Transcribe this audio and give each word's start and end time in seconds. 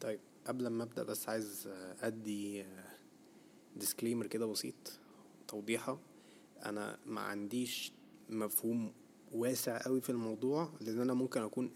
طيب 0.00 0.20
قبل 0.46 0.66
ما 0.66 0.82
أبدأ 0.84 1.02
بس 1.02 1.28
عايز 1.28 1.68
أدي 2.00 2.64
ديسكليمر 3.76 4.26
كده 4.26 4.46
بسيط 4.46 4.74
توضيحة. 5.48 5.98
أنا 6.64 6.98
ما 7.06 7.20
عنديش 7.20 7.92
مفهوم 8.30 8.92
واسع 9.32 9.82
قوي 9.84 10.00
في 10.00 10.10
الموضوع 10.10 10.72
لأن 10.80 11.00
أنا 11.00 11.14
ممكن 11.14 11.42
أكون 11.42 11.70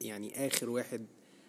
يعني 0.00 0.46
آخر 0.46 0.70
واحد 0.70 1.06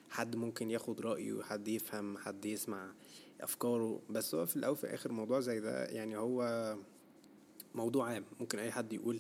حد 0.10 0.36
ممكن 0.36 0.72
ياخد 0.72 1.02
رأيه 1.02 1.42
حد 1.42 1.68
يفهم 1.68 2.18
حد 2.18 2.46
يسمع 2.46 2.94
أفكاره. 3.42 4.02
بس 4.10 4.36
هو 4.36 4.46
في 4.46 4.56
الأول 4.56 4.76
في 4.78 4.84
الآخر 4.84 5.12
موضوع 5.12 5.40
زي 5.40 5.60
ده 5.60 5.86
يعني 5.86 6.18
هو 6.18 6.76
موضوع 7.76 8.10
عام. 8.10 8.26
ممكن 8.40 8.60
أي 8.60 8.72
حد 8.72 8.94
يقول 8.94 9.20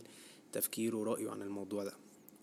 تفكيره 0.51 0.97
ورأيه 0.97 1.29
عن 1.29 1.41
الموضوع 1.41 1.83
ده. 1.83 1.93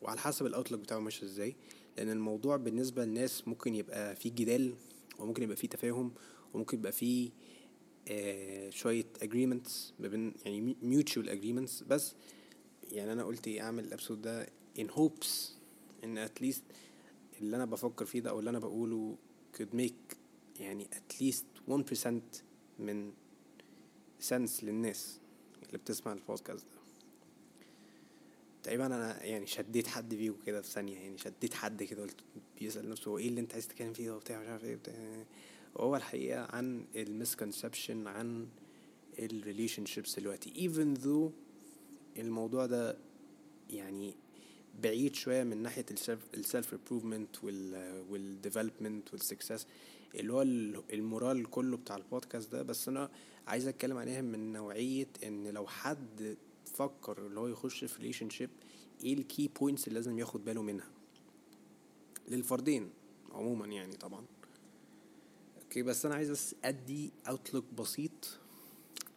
وعلى 0.02 0.20
حسب 0.20 0.46
الاوتلوك 0.46 0.80
بتاعه 0.80 0.98
ماشي 0.98 1.24
إزاي. 1.24 1.56
لأن 1.96 2.10
الموضوع 2.10 2.56
بالنسبة 2.56 3.04
للناس 3.04 3.48
ممكن 3.48 3.74
يبقى 3.74 4.16
فيه 4.16 4.30
جدال 4.30 4.74
وممكن 5.18 5.42
يبقى 5.42 5.56
فيه 5.56 5.68
تفاهم 5.68 6.12
وممكن 6.54 6.78
يبقى 6.78 6.92
فيه 6.92 7.30
آه 8.08 8.70
شوية 8.70 9.06
agreements 9.24 9.70
ما 10.00 10.08
بين 10.08 10.34
يعني 10.44 10.76
mutual 10.82 11.26
agreements. 11.28 11.84
بس 11.84 12.14
يعني 12.92 13.12
أنا 13.12 13.24
قلت 13.24 13.48
إيه 13.48 13.60
أعمل 13.60 13.84
الأبسود 13.84 14.22
ده 14.22 14.46
in 14.78 14.86
hopes 14.90 15.28
إن 16.04 16.26
at 16.28 16.42
least 16.42 16.60
اللي 17.40 17.56
أنا 17.56 17.64
بفكر 17.64 18.04
فيه 18.04 18.20
ده 18.20 18.30
أو 18.30 18.38
اللي 18.38 18.50
أنا 18.50 18.58
بقوله 18.58 19.16
could 19.56 19.76
make 19.78 20.16
يعني 20.60 20.88
at 20.94 21.14
least 21.22 21.70
1% 21.70 22.08
من 22.78 23.12
sense 24.28 24.64
للناس 24.64 25.20
اللي 25.66 25.78
بتسمع 25.78 26.12
البودكاست 26.12 26.66
ده. 26.66 26.75
تقريبا 28.66 28.86
أنا 28.86 29.24
يعني 29.24 29.46
شديت 29.46 29.86
حد 29.86 30.14
فيه 30.14 30.32
كده 30.46 30.62
في 30.62 30.68
ثانية 30.68 30.98
يعني 30.98 31.18
شديت 31.18 31.54
حد 31.54 31.82
كده 31.82 32.02
قلت 32.02 32.16
بيسأل 32.60 32.88
نفسه 32.88 33.10
هو 33.10 33.18
إيه 33.18 33.28
اللي 33.28 33.40
أنت 33.40 33.52
عايز 33.52 33.68
تتكلم 33.68 33.92
فيه 33.92 34.06
ده 34.06 34.16
وبتاع 34.16 34.40
مش 34.40 34.48
عارف 34.48 34.64
إيه 34.64 34.78
وهو 35.74 35.96
الحقيقة 35.96 36.56
عن 36.56 36.84
ال 36.96 37.04
misconception 37.04 38.06
عن 38.06 38.48
ال 39.18 39.86
relationships 39.86 40.18
دلوقتي. 40.20 40.50
Even 40.68 41.00
though 41.00 41.32
الموضوع 42.18 42.66
ده 42.66 42.98
يعني 43.70 44.14
بعيد 44.82 45.14
شوية 45.14 45.44
من 45.44 45.62
ناحية 45.62 45.86
ال 46.34 46.42
self 46.42 46.74
improvement 46.74 47.44
وال 48.10 48.26
development 48.26 49.12
وال 49.12 49.24
success 49.24 49.66
اللي 50.14 50.32
هو 50.32 50.42
ال 50.92 51.02
moral 51.02 51.50
كله 51.50 51.76
بتاع 51.76 51.96
البودكاست 51.96 52.52
ده. 52.52 52.62
بس 52.62 52.88
أنا 52.88 53.10
عايز 53.46 53.66
أتكلم 53.66 53.96
عليها 53.96 54.20
من 54.20 54.52
نوعية 54.52 55.08
إن 55.24 55.48
لو 55.48 55.66
حد 55.66 56.36
فكر 56.76 57.26
اللي 57.26 57.40
هو 57.40 57.46
يخش 57.46 57.84
في 57.84 57.98
relationship 58.00 58.50
إيه 59.04 59.14
ال 59.14 59.23
key 59.23 59.48
points 59.60 59.88
اللي 59.88 59.98
لازم 59.98 60.18
ياخد 60.18 60.44
باله 60.44 60.62
منها؟ 60.62 60.90
للفردين 62.28 62.90
عموما 63.32 63.66
يعني 63.66 63.96
طبعا. 63.96 64.24
okay 65.62 65.82
بس 65.82 66.06
أنا 66.06 66.14
عايز 66.14 66.54
أدي 66.64 67.12
outlook 67.28 67.64
بسيط 67.78 68.38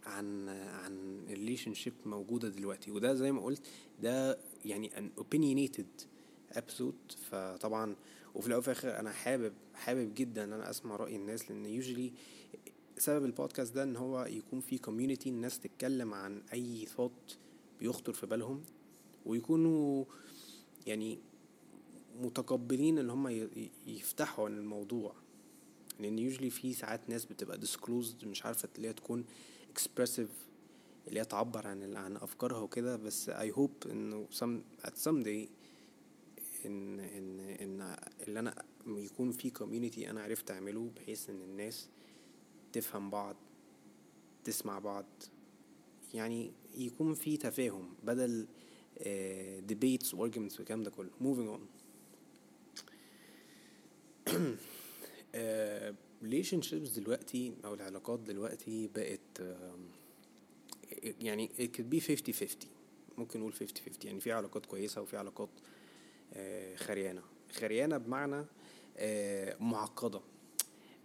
عن 0.05 0.49
عن 0.49 1.25
ال 1.29 1.73
relationship 1.73 1.93
موجودة 2.05 2.49
دلوقتي. 2.49 2.91
وده 2.91 3.13
زي 3.13 3.31
ما 3.31 3.41
قلت 3.41 3.61
ده 4.01 4.39
يعني 4.65 4.97
ان 4.97 5.11
opinionated 5.17 6.05
episode. 6.57 7.15
فطبعا 7.31 7.95
وفي 8.35 8.47
الأول 8.47 8.59
وفي 8.59 8.67
الآخر 8.71 8.99
أنا 8.99 9.11
حابب 9.11 9.53
حابب 9.73 10.15
جدا 10.15 10.43
إن 10.43 10.53
أنا 10.53 10.69
أسمع 10.69 10.95
رأي 10.95 11.15
الناس 11.15 11.51
لأن 11.51 11.65
يوجولي 11.65 12.13
سبب 12.97 13.25
البودكاست 13.25 13.75
ده 13.75 13.83
إن 13.83 13.95
هو 13.95 14.25
يكون 14.25 14.59
في 14.59 14.77
كوميونتي 14.77 15.29
الناس 15.29 15.59
تتكلم 15.59 16.13
عن 16.13 16.41
أي 16.53 16.85
ثوت 16.85 17.37
بيخطر 17.79 18.13
في 18.13 18.25
بالهم 18.25 18.61
ويكونوا 19.25 20.05
يعني 20.87 21.19
متقبلين 22.21 22.97
إن 22.97 23.09
هم 23.09 23.49
يفتحوا 23.87 24.45
عن 24.45 24.57
الموضوع. 24.57 25.15
لأن 25.99 26.19
يوجولي 26.19 26.49
في 26.49 26.73
ساعات 26.73 27.09
ناس 27.09 27.25
بتبقى 27.25 27.59
disclosed 27.61 28.25
مش 28.25 28.45
عارفة 28.45 28.69
اللي 28.75 28.87
هي 28.87 28.93
تكون 28.93 29.25
expressive 29.79 30.29
اللي 31.07 31.19
هي 31.19 31.25
تعبر 31.25 31.67
عن 31.67 31.95
عن 31.95 32.15
أفكارها 32.17 32.59
وكده. 32.59 32.95
بس 32.95 33.29
I 33.29 33.51
hope 33.55 33.91
إنه 33.91 34.27
some 34.31 34.85
at 34.87 34.91
some 34.93 35.23
day 35.25 35.49
إن 36.65 36.99
إن 36.99 37.39
إن 37.39 37.95
اللي 38.27 38.39
أنا 38.39 38.63
يكون 38.87 39.31
في 39.31 39.49
community 39.49 40.09
أنا 40.09 40.21
عرفت 40.21 40.51
أعمله 40.51 40.91
بحيث 40.95 41.29
إن 41.29 41.41
الناس 41.41 41.89
تفهم 42.73 43.09
بعض 43.09 43.35
تسمع 44.43 44.79
بعض. 44.79 45.05
يعني 46.13 46.51
يكون 46.75 47.13
في 47.13 47.37
تفاهم 47.37 47.93
بدل 48.03 48.47
debates 49.59 50.13
و 50.13 50.18
arguments 50.18 50.59
والكلام 50.59 50.83
ده 50.83 50.91
كله. 50.91 51.09
Moving 51.21 51.57
on. 51.57 51.61
relationships 56.23 56.89
دلوقتي 56.89 57.53
أو 57.65 57.73
العلاقات 57.73 58.19
دلوقتي 58.19 58.87
بقت 58.87 59.57
يعني 61.21 61.49
it 61.59 61.77
could 61.77 61.95
be 61.95 61.99
50 61.99 62.33
50 62.33 62.47
ممكن 63.17 63.39
نقول 63.39 63.53
50 63.53 63.77
50 63.85 63.95
يعني 64.03 64.19
في 64.19 64.31
علاقات 64.31 64.65
كويسة 64.65 65.01
وفي 65.01 65.17
علاقات 65.17 65.49
خريانة. 66.75 67.21
خريانة 67.51 67.97
بمعنى 67.97 68.45
معقدة. 69.59 70.21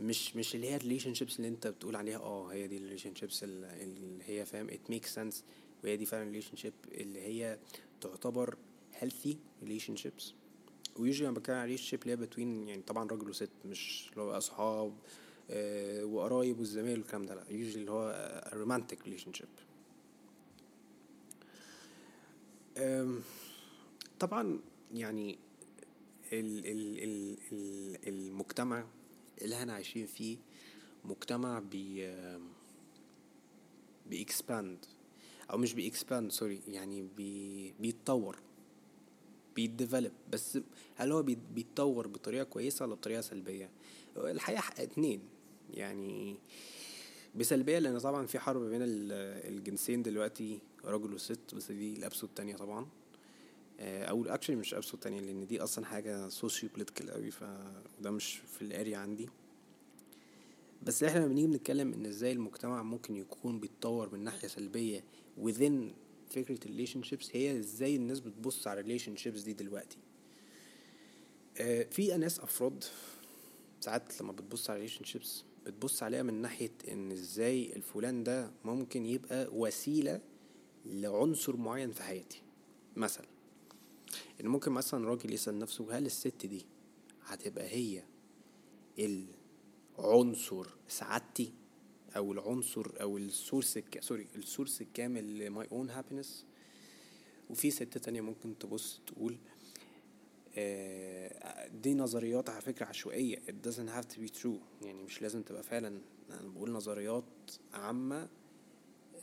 مش 0.00 0.36
مش 0.36 0.54
اللي 0.54 0.70
هي 0.70 0.76
ال 0.76 1.14
relationships 1.14 1.36
اللي 1.36 1.48
انت 1.48 1.66
بتقول 1.66 1.96
عليها 1.96 2.18
آه 2.18 2.52
هي 2.52 2.66
دي 2.68 2.76
ال 2.76 3.14
relationships 3.14 3.44
اللي 3.44 4.24
هي 4.26 4.44
فاهم 4.46 4.68
it 4.70 4.90
make 4.90 5.06
sense 5.06 5.44
وهي 5.84 5.96
دي 5.96 6.06
فعلا 6.06 6.24
relationship 6.24 6.72
اللي 6.92 7.20
هي 7.20 7.58
تعتبر 8.00 8.56
healthy 9.00 9.34
relationships 9.62 9.96
و 9.96 10.34
usually 10.96 11.28
أنا 11.28 11.38
بتكلم 11.38 11.56
على 11.56 11.64
relationship 11.64 12.02
اللي 12.02 12.12
هي 12.12 12.16
between 12.16 12.68
يعني 12.68 12.82
طبعا 12.82 13.08
راجل 13.08 13.28
وست 13.28 13.50
مش 13.64 14.08
اللي 14.12 14.22
هو 14.22 14.30
أصحاب 14.36 14.94
آه 15.50 16.04
وقرايب 16.04 16.58
والزمايل 16.58 16.98
والكلام 16.98 17.26
ده 17.26 17.34
لا 17.34 17.44
usually 17.50 17.74
اللي 17.74 17.90
هو 17.90 18.42
romantic 18.52 19.02
relationship 19.04 19.48
طبعا 24.20 24.58
يعني 24.94 25.38
ال 26.32 26.66
ال 26.66 26.98
ال 27.52 28.08
المجتمع 28.08 28.84
اللي 29.44 29.56
إحنا 29.56 29.72
عايشين 29.72 30.06
فيه 30.06 30.36
مجتمع 31.04 31.58
بي 31.58 32.14
بي 34.10 34.27
expand 34.27 34.78
أو 35.50 35.58
مش 35.58 35.74
بي 35.74 35.89
expand 35.89 36.32
sorry 36.32 36.60
يعني 36.68 37.02
بي 37.16 37.72
بيتطور 37.80 38.38
بي 39.56 39.69
develop 39.69 40.12
بس 40.32 40.58
هل 40.96 41.12
هو 41.12 41.22
بيتطور 41.54 42.06
بطريقة 42.06 42.44
كويسة 42.44 42.84
ولا 42.84 42.94
بطريقة 42.94 43.20
سلبية؟ 43.20 43.70
الحقيقة 44.16 44.82
اتنين. 44.82 45.20
يعني 45.74 46.36
بسلبية 47.34 47.78
لأن 47.78 47.98
طبعا 47.98 48.26
في 48.26 48.38
حرب 48.38 48.62
بين 48.62 48.80
الجنسين 48.82 50.02
دلوقتي 50.02 50.58
راجل 50.84 51.14
وست 51.14 51.54
بس 51.54 51.72
دي 51.72 51.92
ال 51.92 51.97
episode 51.97 52.28
التانية 52.28 52.56
طبعا. 52.56 52.86
أو 53.80 54.24
actually 54.24 54.56
مش 54.56 54.74
episode 54.74 55.00
تانية 55.00 55.20
لأن 55.20 55.46
دي 55.46 55.60
أصلا 55.60 55.84
حاجة 55.86 56.28
socio-political 56.28 57.10
قوي 57.10 57.30
فده 57.30 58.10
مش 58.10 58.36
في 58.36 58.62
ال 58.62 58.69
area 58.69 58.98
عندي. 58.98 59.28
بس 60.82 61.02
إحنا 61.02 61.18
لما 61.18 61.28
بنيجي 61.28 61.46
بنتكلم 61.46 61.92
إن 61.92 62.06
إزاي 62.06 62.32
المجتمع 62.32 62.82
ممكن 62.82 63.16
يكون 63.16 63.60
بيتطور 63.60 64.12
من 64.12 64.24
ناحية 64.24 64.48
سلبية 64.48 65.04
within 65.44 65.72
فكرة 66.30 66.58
ال 66.64 67.02
relationships 67.02 67.30
هي 67.32 67.58
إزاي 67.58 67.96
الناس 67.96 68.20
بتبص 68.20 68.66
على 68.66 68.80
ال 68.80 69.16
relationships 69.16 69.40
دي 69.40 69.52
دلوقتي. 69.52 69.98
في 71.90 72.16
ناس 72.18 72.40
أفراد 72.40 72.84
ساعات 73.80 74.20
لما 74.22 74.32
بتبص 74.32 74.70
على 74.70 74.76
ال 74.76 75.04
relationships 75.04 75.44
بتبص 75.66 76.02
عليها 76.02 76.22
من 76.22 76.34
ناحية 76.34 76.72
إن 76.88 77.12
إزاي 77.12 77.76
الفلان 77.76 78.24
ده 78.24 78.50
ممكن 78.64 79.06
يبقى 79.06 79.48
وسيلة 79.52 80.20
لعنصر 80.86 81.56
معين 81.56 81.92
في 81.92 82.02
حياتي. 82.02 82.42
مثلا 82.96 83.26
إن 84.40 84.46
ممكن 84.46 84.72
مثلا 84.72 85.08
راجل 85.08 85.32
يسأل 85.32 85.58
نفسه 85.58 85.98
هل 85.98 86.06
الست 86.06 86.46
دي 86.46 86.66
هتبقى 87.26 87.64
هي 87.68 88.02
العنصر 89.98 90.66
سعادتي 90.88 91.52
أو 92.16 92.32
العنصر 92.32 92.92
أو 93.00 93.18
ال 93.18 93.27
source 93.27 93.76
الك... 93.76 94.00
sorry 94.00 94.26
ال 94.36 94.43
source 94.43 94.80
الكامل 94.80 95.38
ل 95.38 95.48
my 95.48 95.68
own 95.72 95.90
happiness؟ 95.90 96.44
وفي 97.50 97.70
ست 97.70 97.98
تانية 97.98 98.20
ممكن 98.20 98.58
تبص 98.58 99.00
تقول 99.06 99.36
آه 100.56 101.66
دي 101.68 101.94
نظريات 101.94 102.50
على 102.50 102.60
فكرة 102.60 102.86
عشوائية. 102.86 103.36
It 103.36 103.68
doesn't 103.68 103.88
have 103.98 104.06
to 104.14 104.18
be 104.20 104.40
true. 104.42 104.82
يعني 104.82 105.02
مش 105.02 105.22
لازم 105.22 105.42
تبقى 105.42 105.62
فعلا. 105.62 106.00
أنا 106.30 106.48
بقول 106.48 106.70
نظريات 106.72 107.24
عامة 107.72 108.28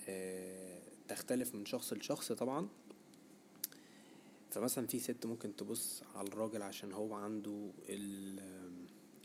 آه 0.08 0.82
تختلف 1.08 1.56
من 1.56 1.66
شخص 1.66 1.94
لشخص 1.94 2.32
طبعا. 2.32 2.68
فمثلا 4.52 4.88
في 4.88 5.00
ست 5.00 5.26
ممكن 5.26 5.56
تبص 5.56 6.04
على 6.16 6.28
الراجل 6.28 6.62
عشان 6.62 6.92
هو 6.92 7.14
عنده 7.14 7.72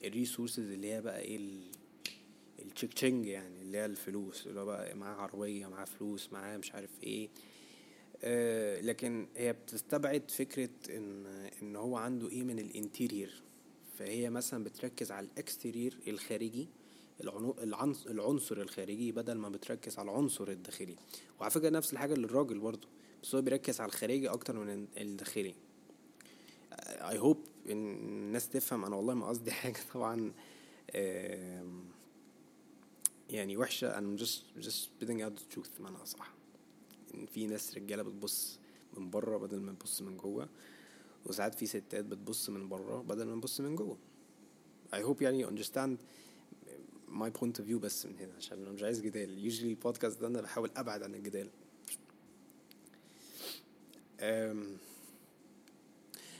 ال 0.04 0.11
resources 0.11 0.70
اللي 0.70 0.92
هي 0.92 1.02
بقى 1.02 1.20
إيه 1.20 1.60
التشيك 2.58 3.02
يعني 3.26 3.62
اللي 3.62 3.78
هي 3.78 3.84
الفلوس 3.86 4.46
اللي 4.46 4.60
هو 4.60 4.64
بقى 4.66 4.94
معاه 4.94 5.14
عربية 5.14 5.66
معاه 5.66 5.84
فلوس 5.84 6.32
معاه 6.32 6.56
مش 6.56 6.72
عارف 6.72 6.90
إيه. 7.02 7.28
آه 8.22 8.80
لكن 8.80 9.26
هي 9.36 9.52
بتستبعد 9.52 10.30
فكرة 10.30 10.70
إن 10.90 11.26
إن 11.62 11.76
هو 11.76 11.96
عنده 11.96 12.28
إيه 12.28 12.42
من 12.42 12.58
ال 12.58 12.67
interior 12.67 13.42
فهي 13.98 14.30
مثلا 14.30 14.64
بتركز 14.64 15.12
على 15.12 15.26
ال 15.26 15.34
exterior 15.34 15.98
الخارجي 16.06 16.68
العنصر 18.08 18.56
الخارجي 18.60 19.12
بدل 19.12 19.32
ما 19.34 19.48
بتركز 19.48 19.98
على 19.98 20.10
العنصر 20.10 20.48
الداخلي. 20.48 20.96
وعلى 21.40 21.50
فكرة 21.50 21.68
نفس 21.70 21.92
الحاجة 21.92 22.14
للراجل 22.14 22.58
برضه. 22.58 22.88
بس 23.26 23.34
هو 23.34 23.42
بيركز 23.42 23.80
على 23.80 23.88
الخارجي 23.88 24.28
أكتر 24.28 24.58
من 24.58 24.86
الداخلي. 24.96 25.54
I 26.82 27.18
hope 27.18 27.44
إن 27.70 27.94
الناس 27.94 28.48
تفهم 28.48 28.84
أنا 28.84 28.96
والله 28.96 29.14
ما 29.14 29.28
قصدي 29.28 29.50
حاجة 29.60 29.78
طبعا 29.94 30.32
يعني 33.30 33.56
وحشة. 33.56 33.98
أنا 33.98 34.18
just 34.18 34.60
just 34.60 34.84
spitting 34.84 35.20
out 35.20 35.40
the 35.40 35.56
truth 35.56 35.78
بمعنى 35.78 35.96
أصح. 36.02 36.34
إن 37.14 37.26
في 37.26 37.46
ناس 37.46 37.74
رجالة 37.74 38.02
بتبص 38.02 38.58
من 38.96 39.10
بره 39.10 39.36
بدل 39.38 39.60
ما 39.60 39.72
تبص 39.72 40.02
من 40.02 40.16
جوه 40.16 40.48
وساعات 41.24 41.54
في 41.54 41.66
ستات 41.66 42.04
بتبص 42.04 42.50
من 42.50 42.68
بره 42.68 43.02
بدل 43.02 43.24
ما 43.24 43.40
تبص 43.40 43.60
من 43.60 43.76
جوه. 43.76 43.98
I 44.92 44.98
hope 44.98 45.22
يعني 45.22 45.46
you 45.46 45.48
understand 45.50 45.96
my 47.08 47.30
point 47.40 47.60
of 47.60 47.64
view 47.68 47.76
بس 47.76 48.06
من 48.06 48.18
هنا 48.18 48.34
عشان 48.36 48.62
أنا 48.62 48.70
مش 48.70 48.82
عايز 48.82 49.00
جدال. 49.00 49.52
Usually 49.52 49.64
البودكاست 49.64 50.20
ده 50.20 50.26
أنا 50.26 50.40
بحاول 50.40 50.70
أبعد 50.76 51.02
عن 51.02 51.14
الجدال. 51.14 51.50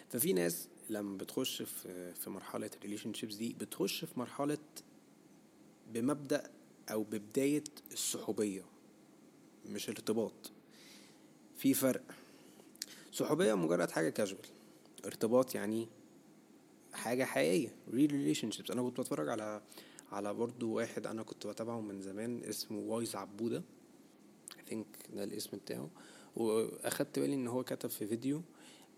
ففي 0.08 0.32
ناس 0.32 0.69
لما 0.90 1.19
بتخش 1.19 1.62
في 1.62 2.14
في 2.14 2.31
مرحلة 2.31 2.70
ال 2.77 3.15
relationships 3.15 3.35
دي 3.34 3.56
بتخش 3.61 4.05
في 4.05 4.19
مرحلة 4.20 4.58
بمبدأ 5.93 6.50
أو 6.90 7.02
ببداية 7.02 7.64
الصحوبية 7.93 8.64
مش 9.67 9.88
ارتباط 9.88 10.52
في 11.56 11.75
فرق. 11.75 12.02
صحوبية 13.12 13.55
مجرد 13.55 13.90
حاجة 13.90 14.08
كاجوال 14.08 14.46
ارتباط 15.05 15.55
يعني 15.55 15.88
حاجة 16.93 17.25
حقيقية 17.25 17.69
real 17.69 18.11
relationships. 18.11 18.70
أنا 18.70 18.82
كنت 18.82 19.00
بتفرج 19.00 19.28
على 19.28 19.62
على 20.12 20.34
برضو 20.34 20.73
واحد 20.73 21.06
أنا 21.06 21.23
كنت 21.23 21.46
بتابعه 21.46 21.81
من 21.81 22.02
زمان 22.02 22.44
اسمه 22.44 22.78
وايز 22.78 23.17
عبودة. 23.17 23.62
I 24.50 24.70
think 24.70 25.14
ده 25.14 25.25
الاسم 25.25 25.56
بتاعه. 25.56 25.90
واخدت 26.37 27.19
بالي 27.19 27.35
ان 27.35 27.49
هو 27.49 27.65
كتب 27.65 27.91
في 27.91 28.06
فيديو 28.06 28.43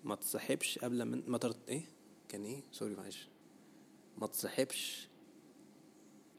ما 0.04 0.14
تصاحبش 0.14 0.78
قبل 0.78 1.04
من 1.04 1.22
ما 1.26 1.38
ترت... 1.38 1.68
إيه؟ 1.68 1.82
كان 2.28 2.44
إيه؟ 2.44 2.60
sorry 2.72 2.94
معلش. 2.94 3.28
ما 4.18 4.26
تصاحبش 4.26 5.08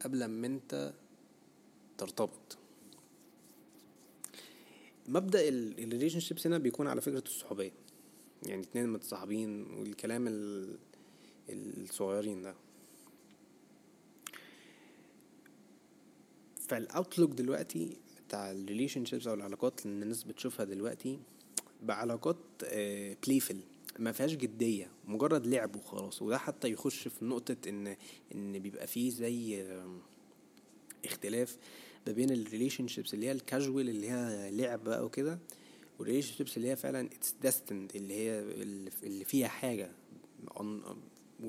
قبل 0.01 0.25
ما 0.25 0.47
انت 0.47 0.93
ترتبط. 1.97 2.57
مبدأ 5.07 5.49
ال 5.49 6.19
relationships 6.19 6.47
هنا 6.47 6.57
بيكون 6.57 6.87
على 6.87 7.01
فكرة 7.01 7.23
الصحوبية. 7.25 7.71
يعني 8.43 8.61
اتنين 8.63 8.89
متصاحبين 8.89 9.63
والكلام 9.73 10.27
ال- 10.27 10.77
الصغيرين 11.49 12.41
ده. 12.41 12.55
فال 16.67 16.81
outlook 16.81 17.31
دلوقتي 17.31 17.97
بتاع 18.29 18.51
ال 18.51 19.05
relationships 19.05 19.27
أو 19.27 19.33
العلاقات 19.33 19.85
اللي 19.85 20.03
الناس 20.03 20.23
بتشوفها 20.23 20.65
دلوقتي 20.65 21.19
بعلاقات 21.83 22.37
playful 23.25 23.59
ما 23.99 24.11
فيهاش 24.11 24.35
جدية 24.35 24.91
مجرد 25.07 25.47
لعب 25.47 25.75
وخلاص. 25.75 26.21
وده 26.21 26.37
حتى 26.37 26.69
يخش 26.71 27.07
في 27.07 27.25
نقطة 27.25 27.55
إن 27.67 27.95
إن 28.35 28.59
بيبقى 28.59 28.87
فيه 28.87 29.09
زي 29.09 29.65
اختلاف 31.05 31.57
ما 32.07 32.13
بين 32.13 32.31
ال 32.31 32.87
relationships 32.87 33.13
اللي 33.13 33.25
هي 33.27 33.31
الكاجوال 33.31 33.89
اللي 33.89 34.09
هي 34.11 34.51
لعب 34.51 34.83
بقى 34.83 35.05
وكده 35.05 35.39
وال 35.99 36.33
relationships 36.33 36.57
اللي 36.57 36.69
هي 36.69 36.75
فعلا 36.75 37.09
it's 37.15 37.35
destined 37.43 37.95
اللي 37.95 38.13
هي 38.13 38.39
اللي 39.03 39.25
فيها 39.25 39.47
حاجة 39.47 39.91
on 40.49 40.65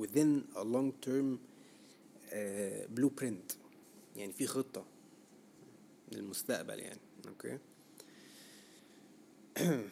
within 0.01 0.55
a 0.55 0.63
long 0.63 1.07
term 1.07 1.37
blueprint 2.89 3.51
يعني 4.15 4.33
في 4.33 4.47
خطة. 4.47 4.85
للمستقبل 6.11 6.79
يعني 6.79 6.99
okay؟ 7.27 7.57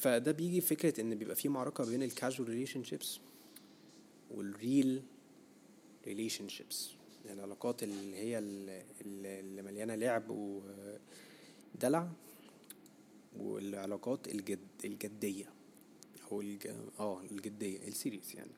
فده 0.00 0.32
بيجي 0.32 0.60
فكرة 0.60 1.00
إن 1.00 1.14
بيبقى 1.14 1.36
في 1.36 1.48
معركة 1.48 1.84
بين 1.84 2.02
ال 2.02 2.48
casual 2.48 2.84
relationships 2.84 3.20
وال 4.30 5.02
real 6.06 6.48
relationships 6.48 6.90
العلاقات 7.30 7.82
اللي 7.82 8.16
هي 8.16 8.38
ال- 8.38 8.70
ال- 9.00 9.26
اللي 9.26 9.62
مليانة 9.62 9.94
لعب 9.94 10.24
ودلع 10.30 12.08
والعلاقات 13.36 14.28
الجد 14.28 14.58
الجدية 14.84 15.52
أو 16.32 16.40
الج... 16.40 16.66
آه 16.98 17.20
الجدية 17.20 17.88
ال 17.88 17.94
serious 17.94 18.34
يعني. 18.34 18.50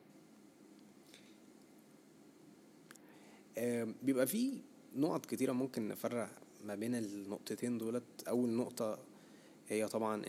بيبقى 4.03 4.27
في 4.27 4.59
نقط 4.97 5.27
كتيرة 5.27 5.53
ممكن 5.53 5.89
نفرق 5.89 6.42
ما 6.65 6.75
بين 6.75 6.95
النقطتين 6.95 7.79
دولت. 7.79 8.03
أول 8.29 8.51
نقطة 8.51 8.99
هي 9.69 9.89
طبعا 9.89 10.23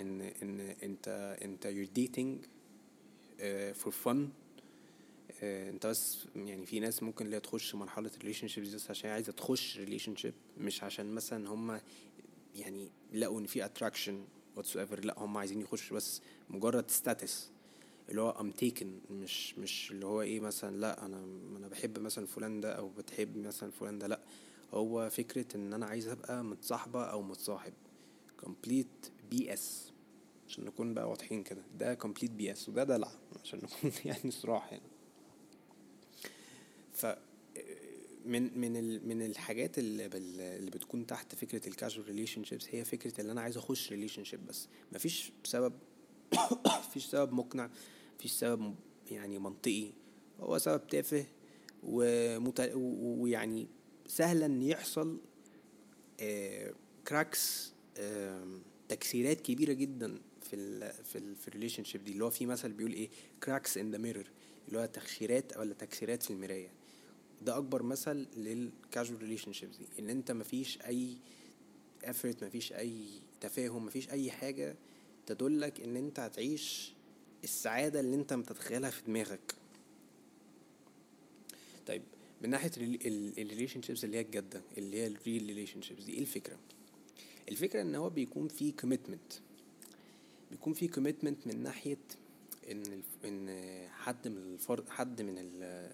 أنت 0.84 1.08
أنت 1.42 1.68
you're 1.68 2.00
dating 2.00 2.46
uh, 3.40 3.84
for 3.84 3.92
fun. 3.92 4.18
uh, 5.30 5.44
أنت 5.44 5.88
بس 5.88 6.26
يعني 6.36 6.66
في 6.66 6.80
ناس 6.80 7.04
ممكن 7.04 7.26
اللي 7.26 7.40
تخش 7.40 7.76
مرحلة 7.76 8.10
relationship 8.10 8.60
دي 8.60 8.76
بس 8.76 8.90
عشان 8.90 9.10
هي 9.10 9.14
عايزة 9.14 9.32
تخش 9.32 9.80
relationship 9.80 10.34
مش 10.58 10.84
عشان 10.84 11.12
مثلا 11.14 11.50
هما 11.50 11.82
يعني 12.56 12.92
لقوا 13.14 13.40
إن 13.40 13.46
في 13.46 13.66
attraction 13.70 14.14
whatsoever. 14.60 15.06
لا 15.06 15.20
هم 15.20 15.38
عايزين 15.38 15.62
يخشوا 15.62 15.98
بس 15.98 16.22
مجرد 16.50 16.92
status. 16.92 17.32
اللي 18.10 18.22
هو 18.22 18.34
I'm 18.34 18.64
taken 18.64 19.12
مش 19.12 19.58
مش 19.58 19.92
اللي 19.92 20.06
هو 20.06 20.22
إيه 20.22 20.40
مثلا 20.40 20.78
لا 20.78 21.06
أنا 21.06 21.26
أنا 21.58 21.68
بحب 21.68 22.00
مثلا 22.00 22.26
فلان 22.26 22.62
ده 22.62 22.74
أو 22.74 22.90
بتحب 22.90 23.38
مثلا 23.38 23.72
فلان 23.72 24.00
ده. 24.00 24.08
لا 24.08 24.20
هو 24.74 25.10
فكرة 25.10 25.46
إن 25.56 25.74
أنا 25.74 25.86
عايز 25.86 26.08
أبقى 26.08 26.44
متصاحبة 26.44 27.04
أو 27.04 27.22
متصاحب. 27.22 27.74
Complete 28.46 29.10
BS 29.34 29.92
عشان 30.48 30.66
نكون 30.66 30.94
بقى 30.94 31.10
واضحين 31.10 31.44
كده. 31.44 31.62
ده 31.80 31.96
complete 32.04 32.32
BS 32.42 32.70
وده 32.70 32.84
دلع. 32.84 33.12
عشان 33.44 33.60
نكون 33.60 33.92
يعني 34.06 34.32
صراحة 34.32 34.72
يعني. 34.72 34.90
ف 36.94 37.06
من 38.26 38.60
من 38.60 39.08
من 39.08 39.22
الحاجات 39.22 39.80
اللي, 39.80 40.06
اللي 40.58 40.72
بتكون 40.72 41.06
تحت 41.08 41.36
فكرة 41.36 41.68
ال 41.70 42.08
casual 42.08 42.44
relationships 42.44 42.68
هي 42.72 42.84
فكرة 42.86 43.22
إن 43.22 43.30
أنا 43.30 43.42
عايز 43.42 43.58
أخش 43.58 43.92
relationship 43.92 44.46
بس. 44.46 44.68
مفيش 44.92 45.32
سبب 45.44 45.74
مفيش 46.88 47.06
سبب 47.06 47.34
مقنع 47.34 47.70
مفيش 48.18 48.32
سبب 48.32 48.76
يعني 49.12 49.40
منطقي. 49.40 49.92
هو 50.40 50.58
سبب 50.58 50.88
تافه 50.88 51.26
ويعني 51.84 53.68
سهل 54.08 54.44
ان 54.44 54.62
يحصل 54.64 55.18
cracks 57.08 57.74
تكسيرات 58.90 59.42
كبيرة 59.42 59.74
جدا 59.74 60.20
في 60.42 60.56
ال 60.56 60.94
في 61.06 61.18
ال 61.18 61.36
في 61.36 61.48
ال 61.48 61.84
relationship 61.84 62.04
دي. 62.04 62.12
اللي 62.12 62.24
هو 62.26 62.30
في 62.30 62.46
مثل 62.46 62.72
بيقول 62.72 62.94
إيه؟ 62.94 63.10
cracks 63.44 63.78
in 63.78 63.92
the 63.92 63.98
mirror 63.98 64.26
اللي 64.68 64.80
هو 64.80 64.86
تكشيرات 64.86 65.58
ولا 65.58 65.74
تكسيرات 65.74 66.24
في 66.24 66.32
المراية. 66.32 66.70
ده 67.42 67.58
أكبر 67.58 67.84
مثل 67.84 68.28
لل 68.38 69.22
casual 69.22 69.54
relationships 69.54 69.78
دي. 69.78 69.86
إن 70.00 70.10
أنت 70.10 70.32
مفيش 70.32 70.82
أي 70.82 71.18
effort 72.04 72.44
مفيش 72.44 72.74
أي 72.74 73.06
تفاهم 73.42 73.86
مفيش 73.86 74.10
أي 74.10 74.32
حاجة 74.32 74.76
تدلك 75.26 75.82
إن 75.82 75.96
أنت 75.98 76.20
هتعيش 76.20 76.94
السعادة 77.44 78.00
اللي 78.00 78.16
أنت 78.16 78.34
متتخيلها 78.34 78.90
في 78.90 79.02
دماغك. 79.02 79.56
طيب 81.88 82.02
من 82.44 82.50
ناحية 82.50 82.72
ال 82.78 83.82
relationships 83.82 84.04
اللي 84.06 84.18
هي 84.18 84.22
الجادة 84.22 84.62
اللي 84.78 84.98
هي 84.98 85.08
ال 85.08 85.46
real 85.46 85.82
relationships 85.82 86.04
دي 86.04 86.14
إيه 86.14 86.20
الفكرة؟ 86.20 86.58
الفكرة 87.50 87.82
إن 87.82 87.96
هو 87.96 88.10
بيكون 88.10 88.48
في 88.48 88.72
commitment 88.72 89.34
بيكون 90.52 90.74
في 90.74 90.88
commitment 90.88 91.48
من 91.48 91.64
ناحية 91.64 91.98
إن 92.72 92.84
إن 93.26 93.50
حد 93.90 94.28
من 94.28 94.38
الفرد 94.38 94.90
حد 94.90 95.22
من 95.22 95.36
ال 95.38 95.90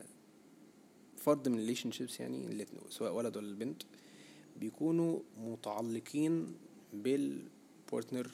فرد 1.18 1.48
من 1.48 1.56
ال 1.55 1.91
relationships 1.91 2.19
يعني 2.20 2.46
اللي 2.48 2.65
سواء 2.89 3.13
ولد 3.13 3.38
ولا 3.38 3.48
البنت 3.48 3.84
بيكونوا 4.60 5.20
متعلقين 5.38 6.56
بال 6.93 7.24
partner 7.24 8.31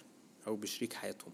أو 0.48 0.56
بشريك 0.56 0.94
حياتهم. 0.94 1.32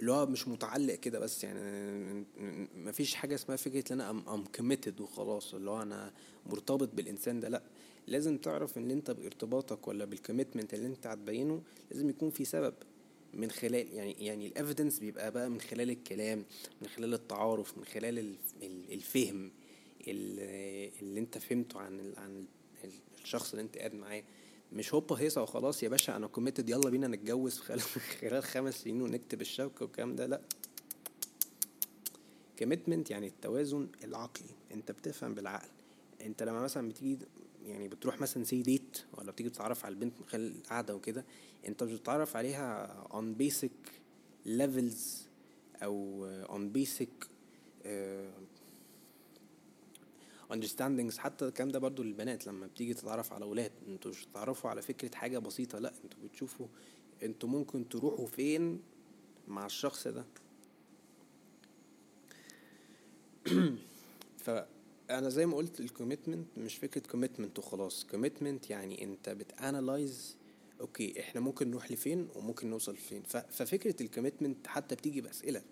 اللي 0.00 0.12
هو 0.12 0.26
مش 0.26 0.48
متعلق 0.48 0.94
كده 0.94 1.18
بس 1.18 1.44
يعني 1.44 2.24
مفيش 2.76 3.14
حاجة 3.14 3.34
اسمها 3.34 3.56
فكرة 3.56 3.92
إن 3.92 4.00
أنا 4.00 4.34
I'm 4.34 4.44
committed 4.44 5.00
وخلاص 5.00 5.54
اللي 5.54 5.70
هو 5.70 5.82
أنا 5.82 6.12
مرتبط 6.46 6.94
بالإنسان 6.94 7.40
ده 7.40 7.48
لأ. 7.48 7.62
لازم 8.06 8.38
تعرف 8.38 8.78
إن 8.78 8.90
أنت 8.90 9.10
بإرتباطك 9.10 9.88
ولا 9.88 10.04
بال 10.04 10.16
commitment 10.16 10.74
اللي 10.74 10.86
أنت 10.86 11.06
هتبينه 11.06 11.62
لازم 11.90 12.08
يكون 12.08 12.30
في 12.30 12.44
سبب 12.44 12.74
من 13.34 13.50
خلال 13.50 13.92
يعني 13.92 14.12
يعني 14.26 14.46
ال 14.46 14.52
evidence 14.52 14.98
بيبقى 14.98 15.30
بقى 15.32 15.50
من 15.50 15.60
خلال 15.60 15.90
الكلام 15.90 16.44
من 16.82 16.88
خلال 16.88 17.14
التعارف 17.14 17.78
من 17.78 17.84
خلال 17.84 18.18
الف- 18.18 18.54
ال- 18.62 18.92
الفهم 18.92 19.50
ال- 20.08 20.90
اللي 21.02 21.20
أنت 21.20 21.38
فهمته 21.38 21.80
عن 21.80 22.12
عن 22.16 22.44
ال- 22.84 22.90
الشخص 23.22 23.50
اللي 23.50 23.62
أنت 23.62 23.78
قاعد 23.78 23.94
معاه. 23.94 24.22
مش 24.74 24.94
هوبا 24.94 25.16
هيصة 25.16 25.42
وخلاص 25.42 25.82
يا 25.82 25.88
باشا 25.88 26.16
أنا 26.16 26.26
committed 26.26 26.68
يلا 26.70 26.90
بينا 26.90 27.06
نتجوز 27.06 27.58
خلال 28.20 28.42
خمس 28.42 28.74
سنين 28.74 29.02
ونكتب 29.02 29.40
الشبكة 29.40 29.84
والكلام 29.84 30.16
ده. 30.16 30.26
لا. 30.26 30.40
commitment 32.62 33.10
يعني 33.10 33.26
التوازن 33.26 33.88
العقلي. 34.04 34.50
أنت 34.74 34.92
بتفهم 34.92 35.34
بالعقل. 35.34 35.68
أنت 36.20 36.42
لما 36.42 36.60
مثلا 36.60 36.88
بتيجي 36.88 37.18
يعني 37.66 37.88
بتروح 37.88 38.20
مثلا 38.20 38.44
سي 38.44 38.62
ديت 38.62 39.04
ولا 39.18 39.30
بتيجي 39.32 39.50
تتعرف 39.50 39.84
على 39.84 39.92
البنت 39.94 40.12
من 40.20 40.26
خلال 40.26 40.56
القعدة 40.56 40.94
وكده 40.94 41.24
أنت 41.68 41.82
مش 41.82 41.92
بتتعرف 41.92 42.36
عليها 42.36 42.94
on 43.10 43.42
basic 43.42 43.90
levels 44.46 45.26
أو 45.82 46.26
on 46.48 46.76
basic 46.78 47.26
understandings 50.54 51.18
حتى 51.18 51.48
الكلام 51.48 51.68
ده 51.68 51.78
برضو 51.78 52.02
للبنات 52.02 52.46
لما 52.46 52.66
بتيجي 52.66 52.94
تتعرف 52.94 53.32
على 53.32 53.44
أولاد 53.44 53.72
أنتوا 53.88 54.10
مش 54.10 54.26
بتتعرفوا 54.26 54.70
على 54.70 54.82
فكرة 54.82 55.14
حاجة 55.16 55.38
بسيطة 55.38 55.78
لا 55.78 55.92
أنتوا 56.04 56.18
بتشوفوا 56.24 56.66
أنتوا 57.22 57.48
ممكن 57.48 57.88
تروحوا 57.88 58.26
فين 58.26 58.82
مع 59.48 59.66
الشخص 59.66 60.08
ده. 60.08 60.24
فانا 64.44 65.28
زي 65.28 65.46
ما 65.46 65.56
قلت 65.56 65.80
ال 65.80 65.86
commitment 65.86 66.46
مش 66.58 66.76
فكرة 66.76 67.02
commitment 67.10 67.58
وخلاص. 67.58 68.06
commitment 68.10 68.70
يعني 68.70 69.04
أنت 69.04 69.28
بت 69.28 69.52
analyze 69.52 70.36
okay 70.80 71.20
إحنا 71.20 71.40
ممكن 71.40 71.70
نروح 71.70 71.92
لفين 71.92 72.28
وممكن 72.36 72.70
نوصل 72.70 72.92
لفين. 72.92 73.22
ففكره 73.50 74.02
ال 74.02 74.08
commitment 74.08 74.66
حتى 74.66 74.94
بتيجي 74.94 75.20
بأسئلة. 75.20 75.62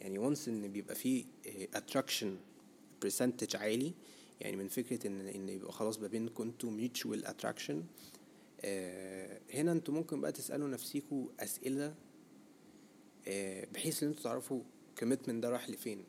يعني 0.00 0.18
once 0.18 0.48
إن 0.48 0.72
بيبقى 0.72 0.94
فيه 0.94 1.24
attraction 1.74 2.36
percentage 3.02 3.56
عالي 3.56 3.92
يعني 4.40 4.56
من 4.56 4.68
فكرة 4.68 5.06
إن 5.06 5.20
إن 5.28 5.48
يبقى 5.48 5.72
خلاص 5.72 6.00
ما 6.00 6.06
بينكم 6.06 6.42
أنتوا 6.42 6.70
mutual 6.70 7.26
attraction 7.26 7.84
هنا 9.54 9.72
أنتوا 9.72 9.94
ممكن 9.94 10.20
بقى 10.20 10.32
تسألوا 10.32 10.68
نفسيكوا 10.68 11.26
أسئلة 11.40 11.94
آه 13.28 13.66
بحيث 13.74 14.02
إن 14.02 14.08
أنتوا 14.08 14.22
تعرفوا 14.24 14.62
commitment 14.98 15.42
ده 15.42 15.50
رايح 15.50 15.70
لفين. 15.70 16.04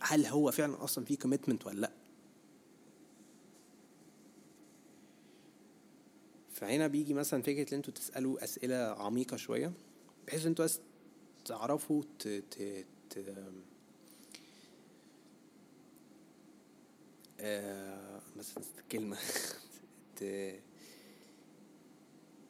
هل 0.00 0.26
هو 0.26 0.50
فعلا 0.50 0.84
أصلا 0.84 1.04
في 1.04 1.16
commitment 1.16 1.66
ولا 1.66 1.80
لأ؟ 1.80 1.92
فهنا 6.50 6.86
بيجي 6.86 7.14
مثلا 7.14 7.42
فكرة 7.42 7.70
إن 7.72 7.76
أنتوا 7.76 7.94
تسألوا 7.94 8.44
أسئلة 8.44 8.76
عميقة 8.76 9.36
شوية 9.36 9.72
بحيث 10.26 10.42
إن 10.42 10.48
أنتوا 10.48 10.66
تعرفوا 11.44 12.02
ت... 12.18 12.28
ت... 12.28 12.86
ت... 13.10 13.34
آه 17.42 18.20
مثلا 18.36 18.64
كلمة 18.92 19.16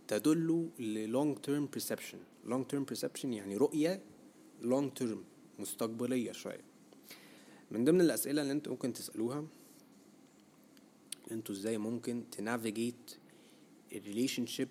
تدل 0.09 0.69
لل 0.79 0.99
long 0.99 1.39
term 1.39 1.67
perception 1.73 2.19
long 2.45 2.67
term 2.67 2.85
perception 2.85 3.33
يعني 3.33 3.57
رؤية 3.57 4.03
long 4.61 4.93
term 4.93 5.25
مستقبلية 5.59 6.33
شوية. 6.33 6.61
من 7.71 7.85
ضمن 7.85 8.01
الأسئلة 8.01 8.43
اللي 8.43 8.53
أنتوا 8.53 8.73
ممكن 8.73 8.93
تسألوها 8.93 9.47
أنتوا 11.31 11.55
إزاي 11.55 11.79
ممكن 11.79 12.25
ت 12.31 12.40
navigate 12.40 13.17
ال 13.93 14.47
relationship 14.47 14.69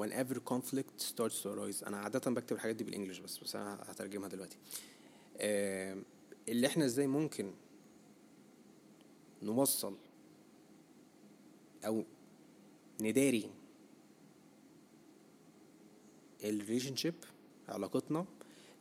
whenever 0.00 0.36
conflict 0.52 1.02
starts 1.02 1.42
to 1.42 1.46
arise. 1.46 1.86
أنا 1.86 1.96
عادة 1.96 2.30
بكتب 2.30 2.56
الحاجات 2.56 2.76
دي 2.76 2.84
بال 2.84 2.92
English 2.92 3.18
بس 3.18 3.38
بس 3.38 3.56
أنا 3.56 3.84
هترجمها 3.86 4.28
دلوقتي. 4.28 4.56
آه 5.36 6.02
اللي 6.48 6.66
إحنا 6.66 6.84
إزاي 6.84 7.06
ممكن 7.06 7.54
نوصل 9.42 9.94
أو 11.86 12.04
نداري 13.00 13.50
ال 16.44 16.96
relationship 16.96 17.14
علاقتنا 17.68 18.26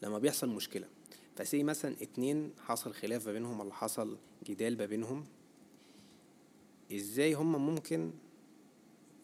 لما 0.01 0.20
بيحصل 0.20 0.50
مشكلة. 0.50 0.88
ف 1.36 1.43
say 1.43 1.63
مثلا 1.63 1.96
اتنين 2.01 2.51
حصل 2.60 2.94
خلاف 2.94 3.28
ما 3.28 3.34
بينهم 3.34 3.60
ولا 3.60 3.74
حصل 3.74 4.18
جدال 4.46 4.78
ما 4.78 4.86
بينهم 4.86 5.25
إزاي 6.94 7.34
هما 7.34 7.58
ممكن 7.58 8.12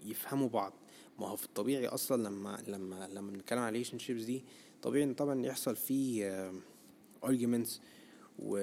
يفهموا 0.06 0.50
بعض؟ 0.50 0.74
ما 1.20 1.28
هو 1.28 1.36
في 1.36 1.46
الطبيعي 1.46 1.88
أصلا 1.88 2.24
لما 2.24 2.64
لما 2.68 3.08
لما 3.08 3.32
بنتكلم 3.32 3.60
على 3.60 3.72
relationships 3.72 4.24
دي 4.24 4.44
طبيعي 4.82 5.14
طبعا 5.14 5.46
يحصل 5.46 5.76
فيه 5.76 6.52
arguments 7.26 7.70
و 8.40 8.58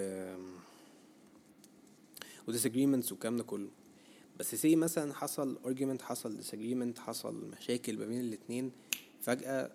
و 2.48 2.53
disagreements 2.53 3.12
والكلام 3.12 3.36
ده 3.36 3.42
كله. 3.44 3.68
بس 4.38 4.54
say 4.54 4.76
مثلا 4.76 5.14
حصل 5.14 5.58
argument 5.64 6.02
حصل 6.02 6.38
disagreement 6.42 6.98
حصل 6.98 7.34
مشاكل 7.50 7.98
ما 7.98 8.06
بين 8.06 8.20
الاتنين 8.20 8.72
فجأة 9.20 9.70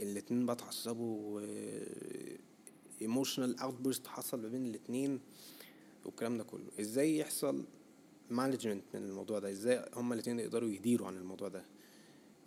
الاتنين 0.00 0.46
بقى 0.46 0.56
اتعصبوا 0.56 1.40
emotional 3.02 3.56
outburst 3.58 4.06
حصل 4.06 4.40
ما 4.42 4.48
بين 4.48 4.66
الاتنين 4.66 5.20
والكلام 6.04 6.38
ده 6.38 6.44
كله. 6.44 6.66
إزاي 6.80 7.18
يحصل 7.18 7.64
management 8.30 8.84
من 8.94 9.02
الموضوع 9.02 9.38
ده؟ 9.38 9.50
إزاي 9.50 9.84
هما 9.94 10.14
الاتنين 10.14 10.38
يقدروا 10.40 10.68
يديروا 10.68 11.06
عن 11.06 11.16
الموضوع 11.16 11.48
ده؟ 11.48 11.64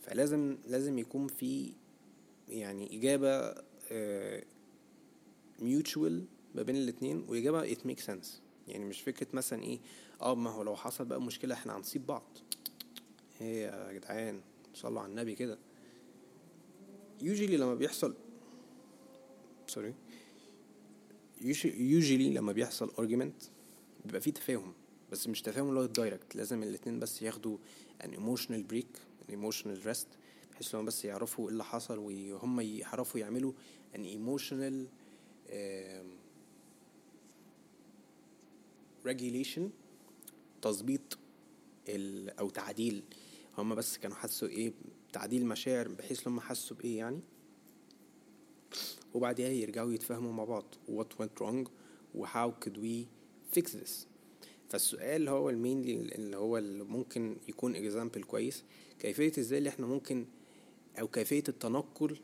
فلازم 0.02 0.58
لازم 0.68 1.00
يكون 1.00 1.28
في 1.28 1.74
يعني 2.50 2.98
إجابة 2.98 3.56
mutual 5.60 6.26
ما 6.56 6.62
بين 6.62 6.76
الاتنين 6.76 7.26
وإجابة 7.28 7.74
it 7.74 7.78
makes 7.78 8.06
sense. 8.06 8.28
يعني 8.68 8.86
مش 8.86 9.02
فكرة 9.02 9.28
مثلا 9.34 9.64
إيه 9.64 9.80
آه 10.22 10.36
ما 10.36 10.50
هو 10.50 10.64
لو 10.64 10.76
حصل 10.76 11.06
بقى 11.06 11.22
مشكلة 11.22 11.56
إحنا 11.56 11.78
هنسيب 11.78 12.06
بعض. 12.06 12.24
إيه 13.42 13.64
يا 13.68 13.94
جدعان؟ 13.94 14.42
صلوا 14.74 15.02
على 15.02 15.10
النبي 15.10 15.36
كده. 15.36 15.58
Usually 17.22 17.50
لما 17.52 17.76
بيحصل 17.76 18.16
sorry 19.68 19.94
usually 21.42 22.36
لما 22.36 22.52
بيحصل 22.52 22.90
argument 22.92 23.46
بيبقى 24.06 24.22
فيه 24.22 24.32
تفاهم 24.32 24.74
بس 25.12 25.28
مش 25.28 25.42
تفاهم 25.42 25.70
اللي 25.70 25.80
هو 25.80 25.84
الدايركت 25.84 26.36
لازم 26.36 26.64
الاتنين 26.64 27.00
بس 27.00 27.22
ياخدوا 27.22 27.58
an 28.04 28.08
emotional 28.08 28.74
break 28.74 28.98
an 29.28 29.32
emotional 29.34 29.86
rest 29.86 30.08
بحيث 30.52 30.76
لهم 30.76 30.86
بس 30.86 31.06
يعرفوا 31.06 31.46
إيه 31.46 31.52
اللي 31.52 31.64
حصل 31.64 31.98
وهم 32.00 32.60
يعرفوا 32.62 33.20
يعملوا 33.20 33.54
an 33.96 33.98
emotional 34.00 34.88
regulation 39.14 39.62
تظبيط 40.62 41.18
أو 42.40 42.50
تعديل. 42.50 43.04
هم 43.58 43.76
بس 43.76 43.98
كانوا 43.98 44.18
حسوا 44.18 44.48
إيه 44.48 44.74
تعديل 45.14 45.46
مشاعر 45.46 45.88
بحيث 45.88 46.28
لما 46.28 46.42
حسوا 46.42 46.78
بإيه 46.78 46.98
يعني. 46.98 47.20
وبعدها 49.14 49.50
يرجعوا 49.50 49.94
يتفاهموا 49.94 50.34
مع 50.34 50.44
بعض 50.44 50.76
what 50.88 51.24
went 51.24 51.42
wrong 51.44 51.70
و 52.16 52.26
how 52.26 52.52
could 52.66 52.78
we 52.78 53.06
fix 53.58 53.66
this. 53.72 54.08
فالسؤال 54.70 55.30
هو 55.30 55.50
ال 55.50 55.56
main 55.56 55.82
اللي 55.90 56.38
هو 56.38 56.58
اللي 56.58 56.84
ممكن 56.84 57.38
يكون 57.48 57.76
example 57.76 58.24
كويس. 58.24 58.64
كيفية 59.00 59.32
إزاي 59.40 59.58
اللي 59.58 59.70
إحنا 59.70 59.88
ممكن 59.88 60.26
أو 61.00 61.08
كيفية 61.08 61.44
التنقل 61.50 62.20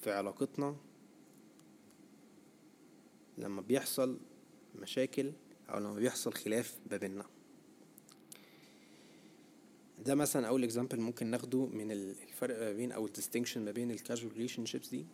في 0.00 0.12
علاقتنا 0.12 0.76
لما 3.38 3.60
بيحصل 3.60 4.18
مشاكل 4.80 5.32
أو 5.70 5.78
لما 5.78 5.94
بيحصل 5.94 6.32
خلاف 6.32 6.78
ما 6.90 6.96
بيننا. 6.96 7.24
ده 10.04 10.14
مثلا 10.14 10.48
أول 10.48 10.64
example 10.64 11.00
ممكن 11.00 11.26
ناخده 11.26 11.66
من 11.66 11.92
الفرق 11.92 12.58
ما 12.58 12.72
بين 12.72 12.92
أو 12.92 13.06
ال 13.06 13.11
distinction 13.11 13.64
ما 13.64 13.70
بين 13.70 13.90
ال 13.90 14.32
casual 14.32 14.66
relationships 14.66 14.88
دي 14.88 15.06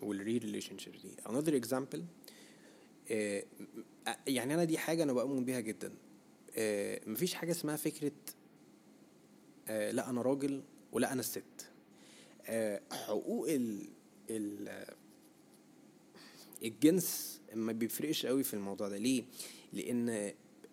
وال 0.00 0.44
real 0.44 0.78
relationships 0.78 0.98
دي. 1.02 1.16
Another 1.28 1.64
example 1.66 2.00
آه 3.10 3.44
يعني 4.26 4.54
أنا 4.54 4.64
دي 4.64 4.78
حاجة 4.78 5.02
أنا 5.02 5.12
بؤمن 5.12 5.44
بيها 5.44 5.60
جدا. 5.60 5.94
آه 6.56 7.00
مفيش 7.06 7.34
حاجة 7.34 7.50
اسمها 7.50 7.76
فكرة 7.76 8.12
آه 9.68 9.90
لا 9.90 10.10
أنا 10.10 10.22
راجل 10.22 10.62
ولا 10.92 11.12
أنا 11.12 11.20
الست. 11.20 11.70
حقوق 12.92 13.50
ال 13.50 13.88
ال 14.30 14.84
الجنس 16.62 17.37
ما 17.54 17.72
بيفرقش 17.72 18.26
قوي 18.26 18.42
في 18.44 18.54
الموضوع 18.54 18.88
ده. 18.88 18.98
ليه؟ 18.98 19.24
لأن 19.72 20.08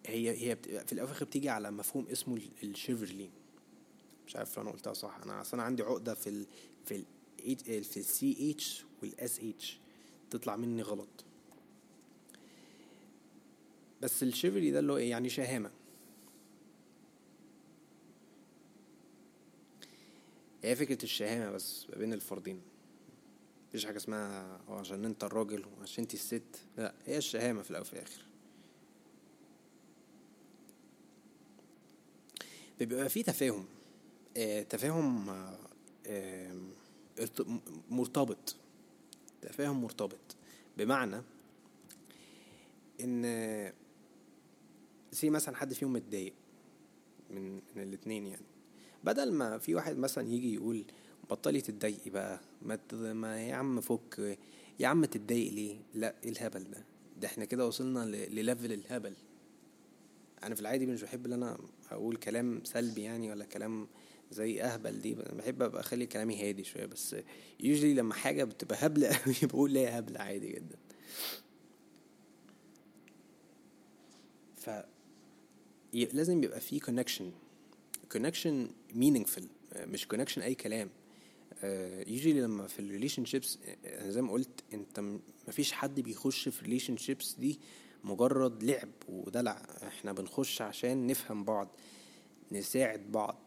هي 0.06 0.30
هي 0.52 0.56
في 0.86 0.94
الآخر 0.94 1.26
بتيجي 1.26 1.50
على 1.50 1.72
مفهوم 1.72 2.08
اسمه 2.08 2.40
ال 2.64 2.71
chivalry 2.71 3.30
مش 4.28 4.36
عارف 4.36 4.58
لو 4.58 4.64
أنا 4.64 4.72
قلتها 4.72 4.94
صح. 4.94 5.20
أنا 5.24 5.42
أصل 5.42 5.58
أنا 5.58 5.64
عندي 5.64 5.84
عقدة 5.84 6.14
في 6.14 6.30
ال 6.30 6.46
في 6.86 6.96
ال 7.46 7.84
في 7.84 7.98
السي 7.98 8.52
اتش 8.52 8.86
والاس 9.02 9.40
اتش 9.40 9.80
تطلع 10.30 10.56
مني 10.56 10.82
غلط. 10.82 11.26
بس 14.02 14.24
ال 14.24 14.29
chivalry 14.29 14.72
ده 14.72 14.80
اللي 14.80 14.94
هو 14.94 14.98
إيه؟ 14.98 15.10
يعني 15.10 15.30
شهامة. 15.30 15.72
هي 20.64 20.76
فكرة 20.76 21.04
الشهامة 21.04 21.52
بس 21.52 21.90
ما 21.90 21.98
بين 21.98 22.14
الفردين 22.14 22.62
مفيش 23.76 23.86
حاجة 23.86 23.98
اسمها 23.98 24.60
عشان 24.70 25.06
أنت 25.06 25.24
الراجل 25.24 25.66
وعشان 25.66 26.04
أنت 26.04 26.14
الست. 26.14 26.66
لا 26.78 26.94
هي 27.06 27.18
الشهامة 27.18 27.62
في 27.62 27.72
الأول 27.72 27.82
وفي 27.86 27.94
الآخر. 27.94 28.22
بيبقى 32.80 33.10
في 33.10 33.24
تفاهم. 33.24 33.66
آه 34.38 34.64
تفاهم 34.64 35.30
آه 36.08 36.58
مرتبط. 37.90 38.56
تفاهم 39.42 39.82
مرتبط. 39.82 40.36
بمعنى 40.78 41.22
إن 43.02 43.74
سي 45.12 45.30
مثلا 45.30 45.56
حد 45.56 45.74
فيهم 45.74 45.94
متضايق 45.94 46.34
من 47.30 47.56
من 47.56 47.84
الاتنين 47.84 48.28
يعني. 48.28 48.46
بدل 49.04 49.32
ما 49.34 49.58
في 49.58 49.76
واحد 49.76 49.98
مثلا 49.98 50.28
يجي 50.28 50.54
يقول 50.54 50.86
بطلي 51.30 51.62
تتضايقي 51.62 52.10
بقى. 52.10 52.40
ما, 52.62 52.80
ما 53.14 53.42
يا 53.48 53.56
عم 53.56 53.82
فك 53.82 54.38
يا 54.80 54.88
عم 54.88 55.06
تتضايق 55.06 55.54
ليه؟ 55.54 55.78
لا 55.94 56.16
إيه 56.24 56.30
الهبل 56.30 56.64
ده؟ 56.64 56.86
ده 57.22 57.28
إحنا 57.28 57.46
كده 57.46 57.68
وصلنا 57.68 58.06
لل 58.06 58.25
level 58.25 58.72
الهبل. 58.72 59.14
أنا 60.44 60.56
في 60.56 60.62
العادي 60.62 60.86
مش 60.86 61.02
بحب 61.04 61.26
إن 61.26 61.34
أنا 61.34 61.58
أقول 61.92 62.16
كلام 62.18 62.62
سلبي 62.64 63.02
يعني 63.02 63.32
ولا 63.32 63.46
كلام 63.46 63.88
زي 64.32 64.62
أهبل 64.62 65.02
دي. 65.02 65.16
بحب 65.16 65.62
أبقى 65.62 65.82
أخلي 65.82 66.06
كلامي 66.06 66.50
هادي 66.50 66.64
شوية 66.64 66.86
بس 66.86 67.16
usually 67.60 67.94
لما 67.94 68.14
حاجة 68.14 68.44
بتبقى 68.44 68.86
هبلة 68.86 69.08
قوي 69.26 69.36
بقول 69.44 69.72
ليه 69.72 69.98
هبلة 69.98 70.20
عادي 70.20 70.48
جدا. 70.52 70.78
ف 74.58 74.70
لازم 75.94 76.44
يبقى 76.44 76.60
في 76.60 76.80
connection 76.80 77.32
connection 78.12 78.68
meaningful 78.94 79.44
مش 79.80 80.08
connection 80.08 80.42
أي 80.42 80.56
كلام. 80.56 80.90
يجي 82.08 82.34
لما 82.42 82.68
في 82.68 82.80
ال 82.80 83.26
relationships 83.26 83.60
زي 84.02 84.22
ما 84.22 84.32
قلت 84.32 84.64
انت 84.74 85.20
مفيش 85.48 85.72
حد 85.72 86.00
بيخش 86.00 86.50
في 86.50 86.60
الريليشن 86.62 86.98
شيبس 86.98 87.36
دي 87.40 87.60
مجرد 88.04 88.64
لعب 88.64 88.90
ودلع 89.10 89.52
إحنا 89.88 90.14
بنخش 90.14 90.62
عشان 90.62 91.08
نفهم 91.08 91.44
بعض 91.44 91.68
نساعد 92.52 93.12
بعض 93.12 93.38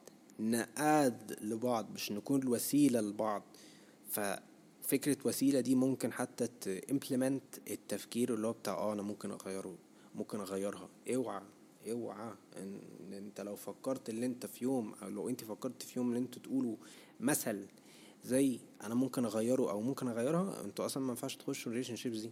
نقاد 0.40 1.36
لبعض 1.42 1.90
مش 1.94 2.12
نكون 2.12 2.42
الوسيلة 2.42 3.00
لبعض. 3.00 3.42
ففكرة 4.10 5.16
وسيلة 5.24 5.60
دي 5.60 5.74
ممكن 5.74 6.12
حتى 6.12 6.46
تimplement 6.46 7.60
التفكير 7.70 8.34
اللي 8.34 8.46
هو 8.46 8.52
بتاع 8.52 8.74
آه 8.74 8.92
أنا 8.92 9.02
ممكن 9.02 9.30
أغيره 9.30 9.76
ممكن 10.14 10.40
أغيرها. 10.40 10.88
اوعى 11.14 11.42
اوعى 11.90 12.34
ان 12.56 13.12
أنت 13.12 13.40
لو 13.40 13.56
فكرت 13.56 14.08
اللي 14.08 14.26
أنت 14.26 14.46
في 14.46 14.64
يوم 14.64 14.94
أو 14.94 15.08
لو 15.08 15.28
أنت 15.28 15.44
فكرت 15.44 15.82
في 15.82 15.98
يوم 15.98 16.08
اللي 16.08 16.18
أنتوا 16.18 16.42
تقولوا 16.42 16.76
مثل 17.20 17.66
زي 18.24 18.60
أنا 18.82 18.94
ممكن 18.94 19.24
أغيره 19.24 19.70
أو 19.70 19.80
ممكن 19.80 20.08
أغيرها 20.08 20.64
أنتوا 20.64 20.86
أصلا 20.86 21.02
ما 21.02 21.08
ينفعش 21.08 21.36
تخشوا 21.36 21.66
ال 21.72 21.96
relationships 21.96 22.18
دي. 22.18 22.30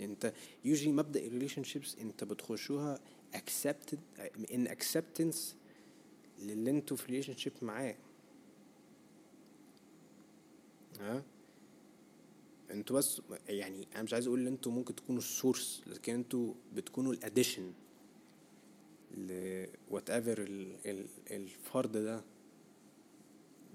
أنت 0.00 0.32
usually 0.64 0.92
مبدأ 0.92 1.26
ال 1.26 1.64
relationships 1.64 1.96
أنت 1.96 2.24
بتخشوها 2.24 3.00
accepted 3.34 3.98
and 4.50 4.68
acceptance 4.68 5.36
للي 6.42 6.70
أنتوا 6.70 6.96
في 6.96 7.06
relationship 7.06 7.52
معاه. 7.62 7.96
ها؟ 11.00 11.22
أنتوا 12.70 12.96
بس 12.96 13.22
يعني 13.48 13.88
أنا 13.94 14.02
مش 14.02 14.12
عايز 14.12 14.26
أقول 14.26 14.40
إن 14.40 14.46
أنتوا 14.46 14.72
ممكن 14.72 14.94
تكونوا 14.94 15.20
ال 15.20 15.29
source 15.29 15.82
لكن 15.86 16.14
أنتوا 16.14 16.54
بتكونوا 16.74 17.12
ال 17.12 17.19
addition 17.19 17.72
ل 19.16 19.64
whatever 19.90 20.38
الفرد 21.30 21.92
ده. 21.92 22.24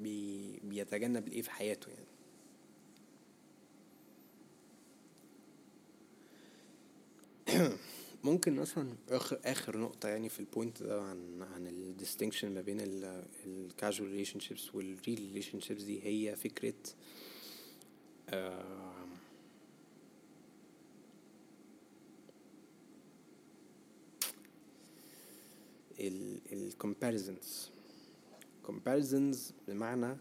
بي 0.02 0.60
بيتجنب 0.64 1.28
الإيه 1.28 1.42
في 1.42 1.52
حياته 1.52 1.90
يعني. 1.90 2.12
ممكن 8.24 8.56
مثلا 8.56 8.96
آخر 9.10 9.40
آخر 9.46 9.78
نقطة 9.78 10.10
يعني 10.10 10.30
في 10.30 10.40
ال 10.40 10.47
point 10.47 10.84
ده 10.84 11.02
عن 11.02 11.42
عن 11.42 11.68
ال 11.68 11.75
distinction 11.75 12.54
ما 12.54 12.62
بين 12.62 12.78
ال 13.46 14.12
casual 14.12 14.40
relationships 14.40 14.76
وال 14.76 15.20
real 15.20 15.60
relationships 15.60 15.84
دي 15.84 16.04
هي 16.04 16.36
فكرة 16.36 16.74
ال 26.52 27.72
comparisons 28.68 29.03
comparisons 29.03 29.38
بمعنى 29.68 30.18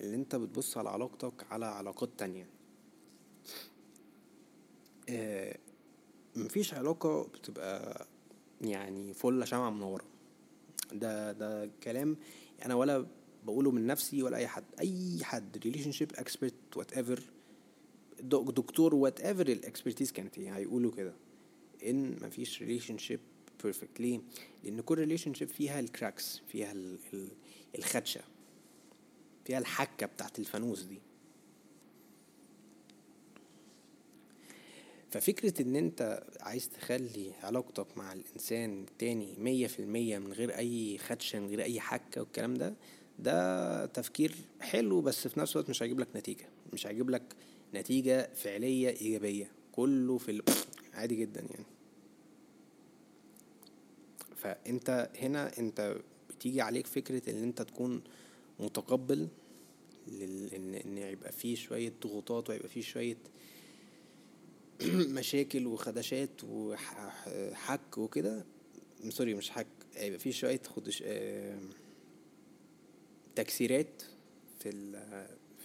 اللي 0.00 0.16
انت 0.16 0.36
بتبص 0.36 0.76
على 0.78 0.88
علاقتك 0.90 1.46
على 1.50 1.66
علاقات 1.66 2.10
تانية. 2.18 2.46
آه 5.08 5.58
مفيش 6.36 6.74
علاقة 6.74 7.22
بتبقى 7.22 8.06
يعني 8.60 9.14
فل 9.14 9.46
شمعة 9.46 9.70
منورة 9.70 10.04
ده 10.92 11.32
ده 11.32 11.70
كلام 11.82 12.16
أنا 12.64 12.74
ولا 12.74 13.06
بقوله 13.46 13.70
من 13.70 13.86
نفسي 13.86 14.22
ولا 14.22 14.36
أي 14.36 14.46
حد. 14.46 14.64
أي 14.80 15.18
حد 15.24 15.58
relationship 15.58 16.12
expert 16.14 16.76
whatever 16.76 17.20
دكتور 18.22 18.94
whatever 18.94 19.20
ال 19.20 19.46
expertise 19.48 20.12
كانت 20.12 20.38
إيه 20.38 20.56
هيقولوا 20.56 20.90
كده. 20.92 21.14
إن 21.86 22.16
مفيش 22.26 22.62
relationship 22.62 22.98
perfect 22.98 24.00
ليه 24.00 24.20
لأن 24.64 24.80
كل 24.80 24.98
relationship 24.98 25.48
فيها 25.48 25.80
ال 25.80 25.89
cracks 25.89 26.40
فيها 26.48 26.74
الخدشة 27.78 28.20
فيها 29.44 29.58
الحكة 29.58 30.06
بتاعت 30.06 30.38
الفانوس 30.38 30.82
دي. 30.82 30.98
ففكرة 35.10 35.62
إن 35.62 35.76
أنت 35.76 36.24
عايز 36.40 36.68
تخلي 36.68 37.32
علاقتك 37.42 37.86
مع 37.98 38.12
الإنسان 38.12 38.80
التاني 38.82 39.34
مية 39.38 39.66
في 39.66 39.78
المية 39.78 40.18
من 40.18 40.32
غير 40.32 40.58
أي 40.58 40.98
خدشة 40.98 41.40
من 41.40 41.46
غير 41.48 41.62
أي 41.62 41.80
حكة 41.80 42.20
والكلام 42.20 42.54
ده 42.54 42.74
ده 43.18 43.86
تفكير 43.86 44.34
حلو 44.60 45.00
بس 45.00 45.28
في 45.28 45.40
نفس 45.40 45.56
الوقت 45.56 45.70
مش 45.70 45.82
هيجيب 45.82 46.00
لك 46.00 46.08
نتيجة. 46.16 46.48
مش 46.72 46.86
هيجيب 46.86 47.10
لك 47.10 47.22
نتيجة 47.74 48.30
فعلية 48.34 48.88
إيجابية. 48.88 49.50
كله 49.72 50.18
في 50.18 50.42
عادي 50.94 51.16
جدا 51.16 51.40
يعني. 51.40 51.75
فأنت 54.36 55.10
هنا 55.18 55.58
أنت 55.58 55.96
بتيجي 56.30 56.60
عليك 56.60 56.86
فكرة 56.86 57.30
إن 57.30 57.42
أنت 57.42 57.62
تكون 57.62 58.02
متقبل 58.60 59.28
لل... 60.08 60.54
ان 60.54 60.74
إن 60.74 60.98
يبقى 60.98 61.32
فيه 61.32 61.54
شوية 61.56 61.92
ضغوطات 62.02 62.50
ويبقى 62.50 62.68
فيه 62.68 62.82
شوية 62.82 63.16
مشاكل 65.18 65.66
وخدشات 65.66 66.44
وحك 66.44 67.98
وكده 67.98 68.44
سوري 69.08 69.34
مش 69.34 69.50
حك 69.50 69.66
هيبقى 69.94 70.18
فيه 70.18 70.30
شوية 70.30 70.60
خدش 70.76 71.04
تكسيرات 73.34 74.02
في 74.58 74.70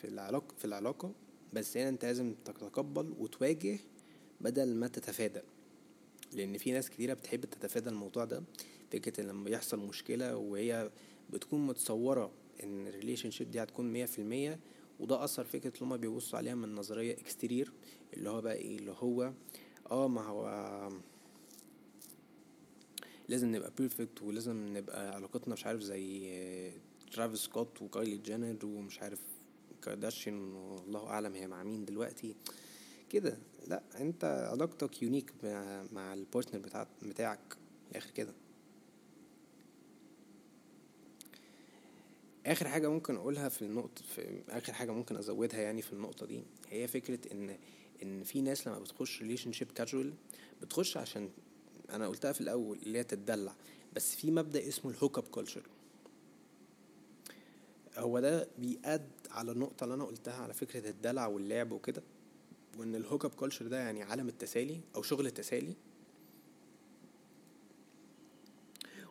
في 0.02 0.08
العلاقة 0.08 0.56
في 0.58 0.66
العلاقة 0.66 1.12
بس 1.54 1.78
هنا 1.78 1.90
أنت 1.90 2.06
لازم 2.06 2.34
تتقبل 2.46 3.14
وتواجه 3.20 3.80
بدل 4.42 4.76
ما 4.76 4.88
تتفادى. 4.88 5.42
لأن 6.34 6.58
في 6.58 6.72
ناس 6.72 6.90
كتيرة 6.90 7.14
بتحب 7.14 7.46
تتفادى 7.46 7.90
الموضوع 7.90 8.26
ده 8.26 8.44
فكرة 8.92 9.24
لما 9.24 9.50
يحصل 9.50 9.80
مشكلة 9.80 10.38
وهي 10.38 10.92
بتكون 11.30 11.68
متصورة 11.68 12.32
إن 12.64 12.88
ال 12.88 13.32
relationship 13.32 13.52
دي 13.52 13.64
هتكون 13.64 13.94
مية 13.94 14.06
في 14.06 14.20
المية 14.20 14.60
وده 15.00 15.24
أثر 15.24 15.44
فكرة 15.44 15.70
اللي 15.70 15.82
هما 15.86 15.96
بيبصوا 15.96 16.38
عليها 16.38 16.56
من 16.56 16.76
نظرية 16.76 17.14
exterior 17.14 17.72
اللي 18.14 18.30
هو 18.30 18.42
بقى 18.42 18.56
إيه 18.56 18.78
اللي 18.78 18.96
هو 19.00 19.34
آه 19.92 20.08
ما 20.08 20.22
هو 20.22 20.90
لازم 23.30 23.56
نبقى 23.56 23.72
perfect 23.78 24.22
ولازم 24.22 24.78
نبقى 24.78 25.16
علاقتنا 25.16 25.54
مش 25.54 25.66
عارف 25.66 25.82
زي 25.82 26.72
ترافيس 27.12 27.40
سكوت 27.40 27.82
وكايلي 27.82 28.18
جينر 28.18 28.66
ومش 28.66 29.00
عارف 29.02 29.20
كارداشيان 29.82 30.54
والله 30.54 31.08
أعلم 31.08 31.34
هي 31.34 31.48
مع 31.48 31.64
مين 31.64 31.86
دلوقتي. 31.86 32.36
كده. 33.12 33.38
لا 33.68 33.84
انت 34.00 34.24
علاقتك 34.52 35.02
unique 35.04 35.34
مع, 35.44 35.84
مع 35.92 36.14
ال 36.14 36.19
partner 36.20 36.60
بتاع 36.62 36.88
بتاعك 37.04 37.58
الآخر 37.92 38.12
كده. 38.12 38.34
آخر 42.46 42.68
حاجة 42.68 42.90
ممكن 42.90 43.16
أقولها 43.16 43.50
في 43.50 43.62
النقطه 43.62 44.04
في 44.16 44.42
آخر 44.50 44.74
حاجة 44.74 44.92
ممكن 44.92 45.18
أزودها 45.18 45.62
يعني 45.62 45.82
في 45.82 45.94
النقطة 45.94 46.26
دي 46.26 46.44
هي 46.70 46.88
فكرة 46.88 47.32
إن 47.32 47.58
إن 48.04 48.24
في 48.24 48.42
ناس 48.42 48.68
لما 48.68 48.80
بتخش 48.80 49.22
relationship 49.22 49.72
casual 49.72 50.14
بتخش 50.62 50.98
عشان 50.98 51.30
أنا 51.90 52.08
قلتها 52.08 52.32
في 52.32 52.42
الأول 52.42 52.78
اللي 52.84 53.00
هي 53.00 53.04
تتدلع 53.04 53.56
بس 53.96 54.16
في 54.16 54.32
مبدأ 54.32 54.68
اسمه 54.68 54.92
ال 54.92 55.18
hookup 55.18 55.28
culture 55.28 55.64
هو 57.98 58.20
ده 58.20 58.48
بي 58.58 58.79
add 58.79 59.10
على 59.32 59.52
النقطة 59.52 59.84
اللي 59.84 59.96
أنا 59.96 60.04
قلتها 60.04 60.34
على 60.44 60.54
فكرة 60.54 60.90
الدلع 60.90 61.28
واللعب 61.28 61.72
وكده. 61.72 62.04
وإن 62.78 62.96
ال 62.96 63.26
hookup 63.26 63.32
culture 63.32 63.68
ده 63.68 63.78
يعني 63.80 64.04
عالم 64.04 64.28
التسالي 64.28 64.82
أو 64.96 65.02
شغل 65.02 65.26
التسالي. 65.28 65.74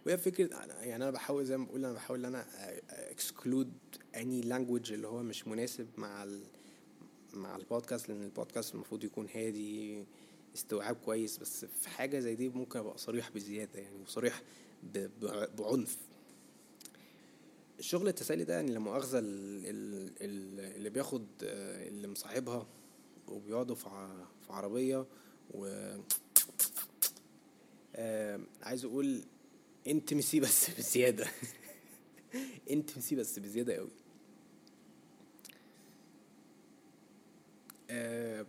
وهي 0.07 0.18
فكرة 0.18 0.57
يعني 0.81 0.96
أنا 0.96 1.11
بحاول 1.11 1.44
زي 1.44 1.57
ما 1.57 1.64
بقول 1.64 1.85
أنا 1.85 1.94
بحاول 1.94 2.18
إن 2.18 2.35
أنا 2.35 2.46
exclude 3.11 3.72
any 4.16 4.40
language 4.40 4.92
اللي 4.92 5.07
هو 5.09 5.23
مش 5.23 5.49
مناسب 5.49 5.88
مع 5.96 6.23
ال 6.23 6.40
مع 7.35 7.57
البودكاست 7.57 8.09
لأن 8.09 8.23
البودكاست 8.25 8.75
المفروض 8.75 9.05
يكون 9.05 9.27
هادي 9.35 10.05
استوعاب 10.55 10.96
كويس 10.96 11.38
بس 11.38 11.64
في 11.64 11.88
حاجة 11.88 12.18
زي 12.18 12.35
دي 12.35 12.49
ممكن 12.49 12.79
أبقى 12.79 12.99
صريح 12.99 13.31
بزيادة 13.31 13.81
يعني 13.81 13.96
وصريح 14.03 14.42
بعنف. 15.59 15.96
الشغل 17.79 18.09
التسالي 18.09 18.44
ده 18.44 18.55
يعني 18.55 18.73
لما 18.73 18.90
مؤاخذة 18.90 19.18
اللي 19.23 20.90
بياخد 20.90 21.27
اللي 21.42 22.09
مصاحبها 22.09 22.66
وبيقعدوا 23.31 23.75
في 23.75 23.88
ع- 23.88 24.25
في 24.47 24.53
عربية 24.53 25.07
و 25.55 25.66
آه 27.97 28.40
عايز 28.62 28.85
أقول 28.85 29.23
انتمسي 29.87 30.40
بس 30.45 30.71
بزيادة. 30.71 31.27
intimacy 32.70 33.16
بس 33.16 33.38
بزيادة 33.38 33.75
قوي 33.77 33.90
آه 37.90 38.47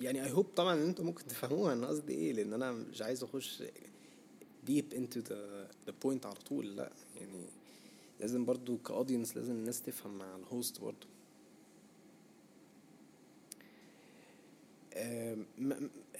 يعني 0.00 0.24
I 0.24 0.32
hope 0.32 0.44
طبعا 0.56 0.74
إن 0.74 0.82
أنتوا 0.88 1.04
ممكن 1.04 1.26
تفهموها 1.26 1.72
أنا 1.72 1.86
قصدي 1.86 2.14
إيه 2.14 2.32
لأن 2.32 2.52
أنا 2.52 2.72
مش 2.72 3.02
عايز 3.02 3.22
أخش 3.22 3.62
deep 4.66 4.94
into 4.94 5.18
the 5.28 5.66
the 5.88 5.92
point 6.04 6.26
على 6.26 6.34
طول 6.48 6.76
لأ 6.76 6.92
يعني 7.20 7.44
لازم 8.20 8.44
برضو 8.44 8.78
ك 8.78 8.84
audience 8.84 9.36
لازم 9.36 9.52
الناس 9.54 9.82
تفهم 9.82 10.18
مع 10.18 10.36
ال 10.36 10.45
host 10.45 10.80
برضو. 10.80 11.06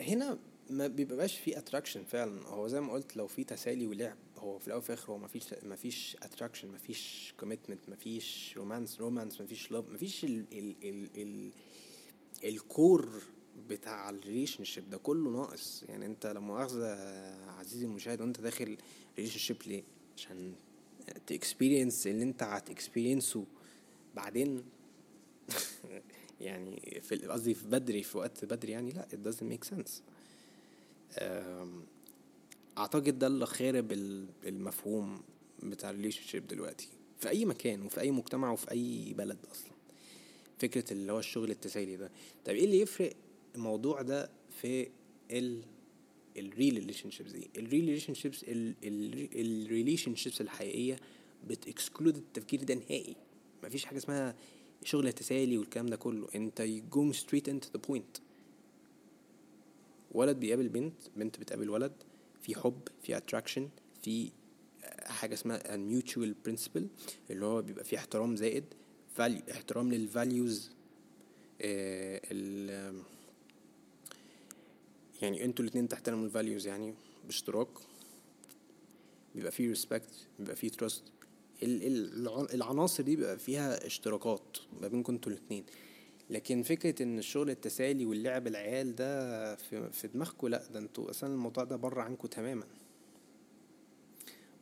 هنا 0.00 0.38
ما 0.70 0.86
بيبقاش 0.86 1.38
في 1.38 1.58
attraction 1.58 2.04
فعلا. 2.04 2.46
هو 2.46 2.68
زي 2.68 2.80
ما 2.80 2.92
قلت 2.92 3.16
لو 3.16 3.26
في 3.26 3.44
تسالي 3.44 3.86
ولعب 3.86 4.16
هو 4.38 4.58
في 4.58 4.66
الأول 4.66 4.78
وفي 4.78 4.90
الآخر 4.90 5.12
هو 5.12 5.18
ما 5.18 5.28
فيش 5.28 5.54
ما 5.62 5.76
فيش 5.76 6.16
attraction 6.22 6.68
ما 6.68 6.78
فيش 6.78 7.34
commitment 7.40 7.88
ما 7.88 7.96
فيش 7.96 8.54
romance 8.56 9.00
romance 9.00 9.40
ما 9.40 9.46
فيش 9.46 9.70
love 9.72 9.88
ما 9.88 9.98
فيش 9.98 10.24
ال 10.24 10.44
ال 10.52 10.74
ال 10.84 11.08
ال 11.16 11.50
ال 12.44 12.60
core 12.60 13.22
بتاع 13.68 14.10
ال 14.10 14.64
relationship 14.64 14.90
ده 14.90 14.98
كله 14.98 15.30
ناقص. 15.30 15.84
يعني 15.88 16.06
أنت 16.06 16.26
لما 16.26 16.40
مؤاخذة 16.40 16.94
عزيزي 17.50 17.86
المشاهد 17.86 18.20
وأنت 18.20 18.40
داخل 18.40 18.76
relationship 19.18 19.56
ليه؟ 19.66 19.82
عشان 20.16 20.54
ت 21.26 21.33
experience 21.33 22.06
اللي 22.06 22.22
أنت 22.22 22.42
هت 22.42 22.58
experience 22.58 23.36
ه 23.36 23.44
بعدين. 24.14 24.64
يعني 26.42 27.00
في 27.02 27.16
قصدي 27.16 27.54
في 27.54 27.66
بدري 27.68 28.02
في 28.02 28.18
وقت 28.18 28.44
بدري 28.44 28.72
يعني 28.72 28.90
لا 28.92 29.08
it 29.12 29.28
doesn't 29.28 29.52
make 29.54 29.68
sense. 29.76 29.90
أعتقد 32.78 33.18
ده 33.18 33.26
اللي 33.26 33.46
خارب 33.46 33.92
ال- 33.92 34.26
المفهوم 34.46 35.22
بتاع 35.62 35.90
ال 35.90 36.22
relationship 36.22 36.46
دلوقتي 36.46 36.88
في 37.18 37.28
أي 37.28 37.44
مكان 37.44 37.82
وفي 37.82 38.00
أي 38.00 38.10
مجتمع 38.10 38.50
وفي 38.52 38.70
أي 38.70 39.14
بلد 39.18 39.38
أصلا. 39.50 39.72
فكرة 40.58 40.92
اللي 40.92 41.12
هو 41.12 41.18
الشغل 41.18 41.50
التسالي 41.50 41.96
ده. 41.96 42.10
طب 42.44 42.52
إيه 42.52 42.64
اللي 42.64 42.80
يفرق 42.80 43.12
الموضوع 43.54 44.02
ده 44.02 44.30
في 44.60 44.88
ال 45.30 45.62
ال 46.36 46.74
real 46.74 47.10
relationships 47.10 47.30
دي؟ 47.32 47.50
ال 47.56 47.84
real 47.84 48.14
relationships 48.14 48.44
ال 48.48 50.14
relationships 50.14 50.40
الحقيقية 50.40 50.96
بت 51.48 51.63
exclude 51.63 52.16
التفكير 52.16 52.62
ده 52.64 52.74
نهائي. 52.74 53.16
مفيش 53.64 53.84
حاجة 53.84 53.98
اسمها 53.98 54.34
شغل 54.84 55.12
تسالي 55.12 55.58
والكلام 55.58 55.86
ده 55.86 55.96
كله. 55.96 56.28
انت 56.34 56.62
going 56.94 57.16
straight 57.16 57.48
into 57.52 57.66
the 57.76 57.80
point. 57.92 58.20
ولد 60.12 60.36
بيقابل 60.40 60.68
بنت 60.68 60.94
بنت 61.16 61.40
بتقابل 61.40 61.70
ولد 61.70 61.92
في 62.42 62.54
حب 62.54 62.80
في 63.02 63.16
attraction 63.16 63.68
في 64.02 64.30
حاجة 65.02 65.34
اسمها 65.34 65.60
mutual 66.00 66.34
principle 66.48 66.82
اللي 67.30 67.46
هو 67.46 67.62
بيبقى 67.62 67.84
فيه 67.84 67.96
احترام 67.98 68.36
زائد 68.36 68.64
احترام 69.50 69.92
للفاليوز 69.92 70.70
ال 71.60 73.02
يعني 75.22 75.44
أنتوا 75.44 75.64
الاتنين 75.64 75.88
تحترموا 75.88 76.24
ال 76.26 76.32
values 76.32 76.66
يعني 76.66 76.94
باشتراك. 77.26 77.68
بيبقى 79.34 79.52
فيه 79.52 79.68
respect 79.68 80.26
بيبقى 80.38 80.56
فيه 80.56 80.68
trust 80.68 81.02
العناصر 81.62 83.02
دي 83.02 83.16
بيبقى 83.16 83.38
فيها 83.38 83.86
اشتراكات 83.86 84.58
ما 84.80 84.88
بينكم 84.88 85.12
أنتوا 85.12 85.32
الاتنين. 85.32 85.64
لكن 86.30 86.62
فكرة 86.62 87.02
إن 87.02 87.18
الشغل 87.18 87.50
التسالي 87.50 88.06
واللعب 88.06 88.46
العيال 88.46 88.94
ده 88.94 89.54
في, 89.56 89.92
في 89.92 90.08
دماغكم 90.08 90.48
لا 90.48 90.66
ده 90.72 90.78
أنتوا 90.78 91.10
أصلا 91.10 91.32
الموضوع 91.34 91.64
ده 91.64 91.76
بره 91.76 92.02
عنكم 92.02 92.28
تماما. 92.28 92.66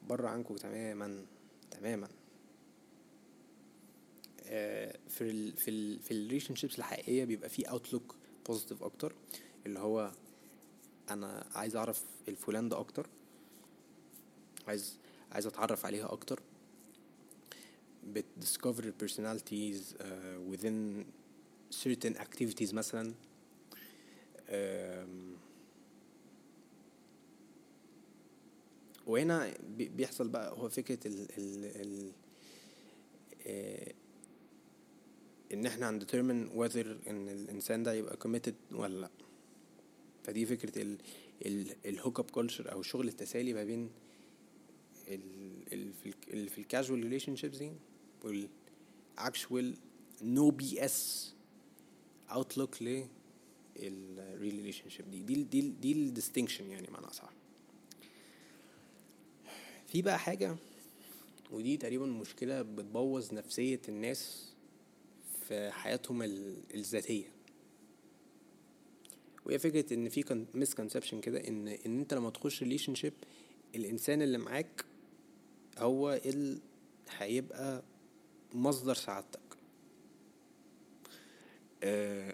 بره 0.08 0.28
عنكم 0.28 0.56
تماما 0.56 1.24
تماما. 1.70 2.08
آه، 4.46 4.98
في 5.08 5.20
ال 5.30 5.56
في 5.56 5.70
ال 5.70 6.00
في 6.00 6.10
ال 6.10 6.54
relationships 6.54 6.78
الحقيقية 6.78 7.24
بيبقى 7.24 7.48
في 7.48 7.70
outlook 7.70 8.14
positive 8.46 8.82
أكتر. 8.82 9.14
اللي 9.66 9.78
هو 9.78 10.12
أنا 11.10 11.46
عايز 11.54 11.76
أعرف 11.76 12.04
الفلان 12.28 12.68
ده 12.68 12.80
أكتر 12.80 13.06
عايز 14.68 14.98
عايز 15.32 15.46
أتعرف 15.46 15.86
عليها 15.86 16.12
أكتر. 16.12 16.42
بت 18.14 18.28
discover 18.28 18.84
personalities 19.02 19.94
uh, 19.94 20.04
within 20.52 21.04
certain 21.84 22.14
activities 22.16 22.74
مثلا 22.74 23.12
um, 24.48 24.52
وهنا 29.06 29.54
بي- 29.76 29.88
بيحصل 29.88 30.28
بقى 30.28 30.52
هو 30.52 30.68
فكرة 30.68 30.98
ال 31.06 31.26
ال 31.38 31.64
ال 31.64 32.12
آه، 33.46 33.92
ان 35.52 35.66
إحنا 35.66 35.90
هن 35.90 36.01
determine 36.01 36.50
whether 36.56 37.08
ان 37.08 37.28
الانسان 37.28 37.82
ده 37.82 37.92
يبقى 37.94 38.16
committed 38.24 38.74
ولا 38.74 39.00
لا 39.00 39.10
فدي 40.24 40.46
فكرة 40.46 40.82
ال 40.82 40.98
ال 41.46 41.76
ال 41.86 42.18
hookup 42.20 42.30
culture 42.30 42.72
أو 42.72 42.80
الشغل 42.80 43.08
التسالي 43.08 43.52
ما 43.54 43.64
بين 43.64 43.90
ال 45.08 45.20
ال 45.72 45.92
في 45.92 46.06
ال 46.08 46.14
اللي 46.32 46.50
في 46.50 46.58
ال 46.60 47.02
casual 47.02 47.36
relationships 47.36 47.56
دي 47.58 47.72
وال 48.24 49.74
actual 50.22 50.50
no 50.50 50.84
BS 50.84 51.32
outlook 52.32 52.82
لل 52.82 53.06
relationship 54.40 55.10
دي 55.10 55.22
دي 55.22 55.42
دي 55.42 55.60
دي 55.70 55.92
ال 55.92 55.99
distinction 55.99 56.70
يعني 56.70 56.88
معنى 56.90 57.06
أصح. 57.06 57.30
في 59.86 60.02
بقى 60.02 60.18
حاجة 60.18 60.56
ودي 61.50 61.76
تقريبا 61.76 62.06
مشكلة 62.06 62.62
بتبوظ 62.62 63.34
نفسية 63.34 63.80
الناس 63.88 64.52
في 65.48 65.70
حياتهم 65.70 66.22
ال- 66.22 66.62
الذاتية. 66.74 67.32
وهي 69.46 69.58
فكرة 69.58 69.94
إن 69.94 70.08
في 70.08 70.22
misconception 70.54 71.20
كده 71.20 71.48
إن 71.48 71.68
إن 71.68 71.98
أنت 71.98 72.14
لما 72.14 72.30
تخش 72.30 72.62
relationship 72.94 73.12
الإنسان 73.74 74.22
اللي 74.22 74.38
معاك 74.38 74.84
هو 75.78 76.20
اللي 76.24 76.60
هيبقى 77.18 77.82
مصدر 78.54 78.94
سعادتك. 78.94 79.40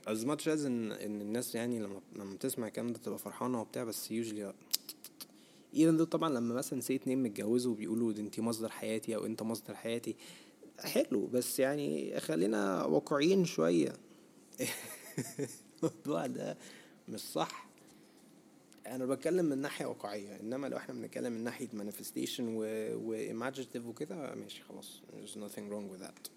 as 0.06 0.24
much 0.24 0.46
as 0.46 0.64
ان 0.66 0.92
الناس 1.20 1.54
يعني 1.54 1.78
لما 1.78 2.00
لما 2.16 2.36
تسمع 2.36 2.66
الكلام 2.66 2.92
ده 2.92 2.98
تبقى 2.98 3.18
فرحانة 3.18 3.60
وبتاع 3.60 3.84
بس 3.84 4.08
usually 4.08 4.52
even 5.74 5.98
though 6.00 6.04
طبعا 6.04 6.30
لما 6.30 6.54
مثلا 6.54 6.80
سي 6.80 6.94
اتنين 6.94 7.22
متجوزوا 7.22 7.72
وبيقولوا 7.72 8.12
ده 8.12 8.22
انتي 8.22 8.42
مصدر 8.42 8.68
حياتي 8.68 9.16
أو 9.16 9.26
انت 9.26 9.42
مصدر 9.42 9.74
حياتي 9.74 10.16
حلو 10.78 11.26
بس 11.26 11.60
يعني 11.60 12.20
خلينا 12.20 12.84
واقعيين 12.84 13.44
شوية. 13.44 13.92
الموضوع 15.82 16.26
ده 16.26 16.56
مش 17.08 17.20
صح. 17.20 17.65
أنا 18.94 19.06
بتكلم 19.06 19.44
من 19.44 19.58
ناحية 19.58 19.86
واقعية 19.86 20.40
إنما 20.40 20.66
لو 20.66 20.76
إحنا 20.76 20.94
بنتكلم 20.94 21.32
من 21.32 21.44
ناحية 21.44 21.68
manifestation 21.68 22.40
و 22.40 22.64
و 22.94 23.32
imaginative 23.50 23.86
وكده 23.86 24.34
ماشي 24.34 24.62
خلاص 24.62 25.00
there's 25.12 25.36
nothing 25.36 25.70
wrong 25.70 25.94
with 25.96 26.02
that. 26.06 26.30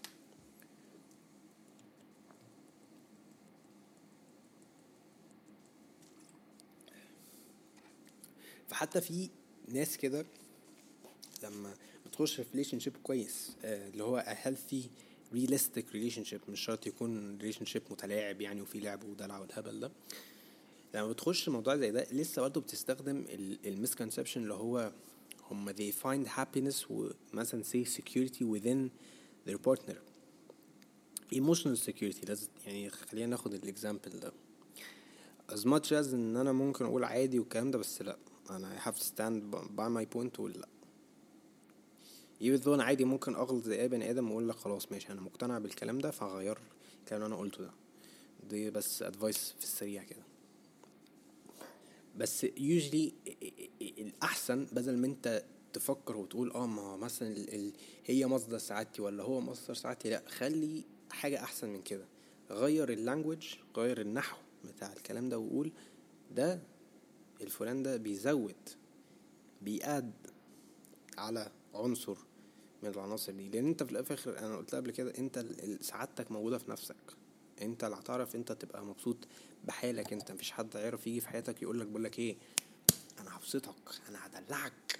فحتى 8.67 9.01
في 9.01 9.29
ناس 9.67 9.97
كده 9.97 10.25
لما 11.43 11.73
بتخش 12.05 12.35
في 12.35 12.49
relationship 12.51 12.93
كويس 13.03 13.51
آه، 13.63 13.87
اللي 13.87 14.03
هو 14.03 14.23
a 14.27 14.47
healthy 14.47 14.83
realistic 15.35 15.83
relationship 15.93 16.49
مش 16.49 16.59
شرط 16.59 16.87
يكون 16.87 17.39
relationship 17.41 17.91
متلاعب 17.91 18.41
يعني 18.41 18.61
وفي 18.61 18.79
لعب 18.79 19.03
ودلع 19.03 19.39
والهبل 19.39 19.79
ده. 19.79 19.91
لما 20.93 21.07
بتخش 21.07 21.49
موضوع 21.49 21.75
زي 21.75 21.91
ده 21.91 22.07
لسه 22.11 22.41
برضه 22.41 22.61
بتستخدم 22.61 23.25
ال 23.65 23.71
misconception 23.71 24.43
اللي 24.43 24.53
هو 24.53 24.91
هم 25.51 25.71
they 25.71 25.93
find 26.03 26.27
happiness 26.27 26.91
ومثلا 26.91 27.63
say 27.63 27.87
security 27.87 28.43
within 28.43 28.89
their 29.49 29.57
partner. 29.57 29.97
Emotional 31.35 31.77
security 31.89 32.27
لازم 32.27 32.47
يعني 32.65 32.89
خلينا 32.89 33.27
ناخد 33.27 33.53
ال 33.53 33.61
example 33.62 34.19
ده. 34.19 34.31
As 35.51 35.61
much 35.63 35.89
as 35.89 36.13
إن 36.13 36.37
أنا 36.37 36.51
ممكن 36.51 36.85
أقول 36.85 37.03
عادي 37.03 37.39
والكلام 37.39 37.71
ده 37.71 37.77
بس 37.77 38.01
لأ. 38.01 38.17
أنا 38.49 38.79
I 38.79 38.87
have 38.87 38.95
to 38.95 39.03
stand 39.03 39.55
by 39.77 39.87
my 39.89 40.15
point 40.15 40.39
وأقول 40.39 40.51
لأ. 40.51 40.67
Even 42.41 42.63
though 42.63 42.67
أنا 42.67 42.83
عادي 42.83 43.05
ممكن 43.05 43.35
أغلط 43.35 43.63
زي 43.65 43.81
أي 43.81 43.87
بني 43.87 44.09
آدم 44.09 44.29
وأقول 44.31 44.49
لك 44.49 44.55
خلاص 44.55 44.91
ماشي 44.91 45.11
أنا 45.11 45.21
مقتنع 45.21 45.59
بالكلام 45.59 45.99
ده 45.99 46.11
فهغير 46.11 46.57
الكلام 46.99 47.23
اللي 47.23 47.33
أنا 47.35 47.41
قلته 47.41 47.63
ده. 47.63 47.71
دي 48.49 48.69
بس 48.69 49.01
ادفايس 49.03 49.53
في 49.57 49.63
السريع 49.63 50.03
كده. 50.03 50.28
بس 52.19 52.45
usually 52.45 53.11
الأحسن 53.81 54.65
بدل 54.65 54.97
ما 54.97 55.07
أنت 55.07 55.43
تفكر 55.73 56.17
وتقول 56.17 56.51
آه 56.51 56.65
ما 56.65 56.97
مثلا 56.97 57.27
ال 57.27 57.73
هي 58.05 58.27
مصدر 58.27 58.57
سعادتي 58.57 59.01
ولا 59.01 59.23
هو 59.23 59.41
مصدر 59.41 59.73
سعادتي؟ 59.73 60.09
لا 60.09 60.23
خلي 60.27 60.83
حاجة 61.11 61.43
أحسن 61.43 61.69
من 61.69 61.81
كده. 61.81 62.05
غير 62.51 62.89
اللانجوج 62.89 63.55
غير 63.77 64.01
النحو 64.01 64.37
بتاع 64.65 64.93
الكلام 64.93 65.29
ده 65.29 65.39
وقول 65.39 65.71
ده 66.35 66.59
الفلان 67.41 67.83
ده 67.83 67.97
بيزود 67.97 68.55
بيقاد 69.61 70.11
على 71.17 71.51
عنصر 71.73 72.17
من 72.83 72.89
العناصر 72.89 73.31
دي. 73.31 73.49
لأن 73.49 73.67
أنت 73.67 73.83
في 73.83 73.91
الآخر 73.91 74.39
أنا 74.39 74.57
قلت 74.57 74.75
قبل 74.75 74.91
كده 74.91 75.13
أنت 75.17 75.45
سعادتك 75.81 76.31
موجودة 76.31 76.57
في 76.57 76.71
نفسك. 76.71 77.18
انت 77.61 77.83
اللي 77.83 77.95
هتعرف 77.95 78.35
انت 78.35 78.51
تبقى 78.51 78.85
مبسوط 78.85 79.17
بحالك. 79.65 80.13
انت 80.13 80.31
مفيش 80.31 80.51
حد 80.51 80.77
هيعرف 80.77 81.07
يجي 81.07 81.19
في 81.19 81.27
حياتك 81.29 81.61
يقول 81.61 81.79
لك 81.79 81.87
بقول 81.87 82.03
لك 82.03 82.19
إيه 82.19 82.37
أنا 83.19 83.37
هبسطك 83.37 83.75
أنا 84.09 84.25
هدلعك. 84.25 84.99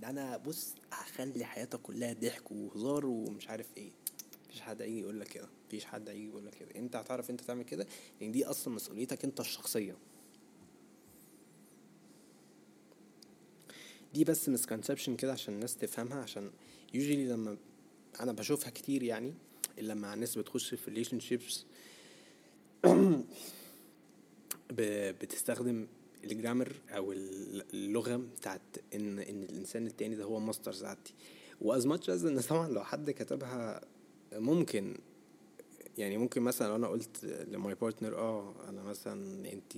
ده 0.00 0.10
أنا 0.10 0.36
بص 0.36 0.74
هخلي 0.92 1.44
حياتك 1.44 1.80
كلها 1.82 2.12
ضحك 2.12 2.50
وهزار 2.52 3.06
ومش 3.06 3.48
عارف 3.48 3.66
إيه. 3.76 3.90
مفيش 4.48 4.60
حد 4.60 4.82
هيجي 4.82 5.00
يقول 5.00 5.20
لك 5.20 5.28
كده 5.28 5.48
مفيش 5.68 5.84
حد 5.84 6.08
هيجي 6.08 6.28
يقول 6.28 6.46
لك 6.46 6.54
كده. 6.54 6.68
انت 6.76 6.96
هتعرف 6.96 7.30
انت 7.30 7.40
تعمل 7.40 7.62
كده 7.62 7.86
لأن 8.20 8.32
دي 8.32 8.44
أصلا 8.46 8.74
مسؤوليتك 8.74 9.24
انت 9.24 9.40
الشخصية. 9.40 9.96
دي 14.14 14.24
بس 14.24 14.48
misconception 14.48 15.16
كده 15.16 15.32
عشان 15.32 15.54
الناس 15.54 15.76
تفهمها 15.76 16.22
عشان 16.22 16.50
usually 16.94 17.28
لما 17.28 17.56
أنا 18.20 18.32
بشوفها 18.32 18.70
كتير 18.70 19.02
يعني 19.02 19.34
لما 19.78 20.14
الناس 20.14 20.38
بتخش 20.38 20.74
في 20.74 20.90
relationships 20.90 21.64
بتستخدم 24.70 25.86
ال 26.24 26.30
grammar 26.30 26.72
أو 26.90 27.12
اللغة 27.12 28.16
بتاعت 28.16 28.60
إن 28.94 29.18
إن 29.18 29.42
الإنسان 29.42 29.86
التاني 29.86 30.14
ده 30.14 30.24
هو 30.24 30.40
مصدر 30.40 30.72
سعادتي 30.72 31.14
و 31.60 31.69
as 31.69 31.86
much 31.86 32.10
as 32.10 32.24
إن 32.24 32.40
طبعا 32.40 32.68
لو 32.68 32.84
حد 32.84 33.10
كتبها 33.10 33.80
ممكن 34.32 34.98
يعني 35.98 36.18
ممكن 36.18 36.42
مثلا 36.42 36.68
لو 36.68 36.76
أنا 36.76 36.86
قلت 36.86 37.24
ل 37.24 37.41
my 37.41 37.74
partner 37.74 38.16
آه 38.18 38.54
أنا 38.68 38.82
مثلا 38.82 39.52
أنت 39.52 39.72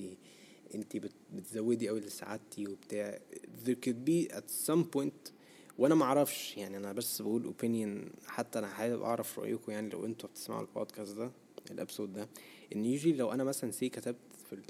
أنت 0.75 0.97
بتزودي 1.35 1.89
قوي 1.89 2.01
لسعادتي 2.01 2.67
وبتاع. 2.67 3.21
There 3.65 3.77
could 3.87 4.05
be 4.09 4.33
at 4.35 4.51
some 4.69 4.85
point 4.97 5.33
وأنا 5.79 5.95
ما 5.95 6.05
أعرفش 6.05 6.57
يعني 6.57 6.77
أنا 6.77 6.93
بس 6.93 7.23
بقول 7.23 7.45
opinion 7.45 8.11
حتى 8.27 8.59
أنا 8.59 8.69
حابب 8.69 9.03
اعرف 9.03 9.39
رأيكم 9.39 9.73
يعني 9.73 9.89
لو 9.91 10.05
أنتوا 10.05 10.29
بتسمعوا 10.29 10.61
البودكاست 10.61 11.17
ده 11.17 11.31
ال 11.71 11.76
episode 11.76 12.13
ده 12.13 12.29
ان 12.75 12.85
يجي 12.85 13.13
لو 13.13 13.33
أنا 13.33 13.45
مثلا 13.45 13.71
say 13.71 13.89
كتبت 13.89 14.17
في 14.51 14.63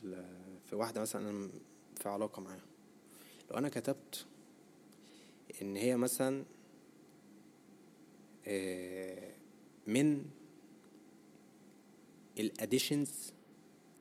في 0.67 0.77
واحدة 0.77 1.01
مثلا 1.01 1.31
أنا 1.31 1.51
في 1.97 2.09
علاقة 2.09 2.43
معاها 2.43 2.65
لو 3.51 3.59
أنا 3.59 3.69
كتبت 3.69 4.27
إن 5.63 5.77
هي 5.77 5.97
مثلا 5.97 6.45
آه، 8.47 9.33
من 9.87 10.25
الاديشنز 12.39 13.33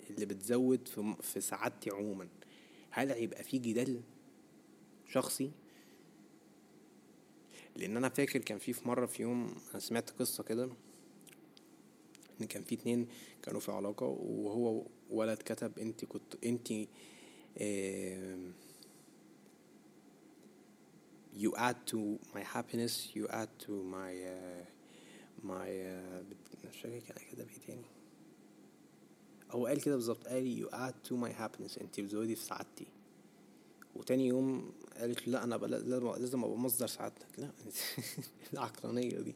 اللي 0.10 0.26
بتزود 0.26 0.88
في 0.88 1.16
في 1.22 1.42
سعادتي 1.42 1.90
عموما 1.90 2.28
هل 2.90 3.12
هيبقى 3.12 3.44
في 3.44 3.58
جدال 3.58 4.02
شخصي؟ 5.08 5.52
لأن 7.78 7.98
أنا 7.98 8.10
فاكر 8.10 8.40
كان 8.40 8.58
في 8.58 8.74
في 8.74 8.88
مرة 8.88 9.06
في 9.06 9.22
يوم 9.24 9.56
أنا 9.72 9.80
سمعت 9.80 10.10
قصة 10.10 10.44
كده 10.44 10.70
إن 12.42 12.46
كان 12.48 12.64
في 12.64 12.76
اتنين 12.76 13.08
كانوا 13.44 13.60
في 13.60 13.72
علاقة 13.72 14.06
وهو 14.06 14.86
ولد 15.10 15.38
كتب 15.38 15.80
انت 15.80 16.06
كنت 16.06 16.46
انت 16.46 16.72
you 21.44 21.52
add 21.56 21.78
to 21.86 22.20
my 22.36 22.44
happiness 22.54 22.94
you 23.16 23.28
add 23.30 23.50
to 23.66 23.72
my 23.96 24.12
uh, 24.36 24.64
my 25.44 25.68
uh, 25.70 26.68
مش 26.70 26.82
فاكر 26.82 27.00
كان 27.00 27.18
كده 27.32 27.44
بايه 27.44 27.58
تاني. 27.68 27.86
هو 29.52 29.66
قال 29.68 29.82
كده 29.82 29.96
بالظبط 29.96 30.28
قال 30.28 30.66
you 30.66 30.74
add 30.74 31.10
to 31.10 31.14
my 31.14 31.32
happiness 31.42 31.82
انت 31.82 32.00
بتزودي 32.00 32.36
في 32.36 32.42
سعادتي. 32.44 32.86
وتاني 33.98 34.28
يوم 34.28 34.72
قالت 34.98 35.28
لا 35.28 35.44
أنا 35.44 35.56
لازم 35.56 36.44
أبقى 36.44 36.58
مصدر 36.58 36.88
سعادتك. 36.88 37.28
لا. 37.38 37.52
العقلانية 38.54 39.20
دي. 39.20 39.36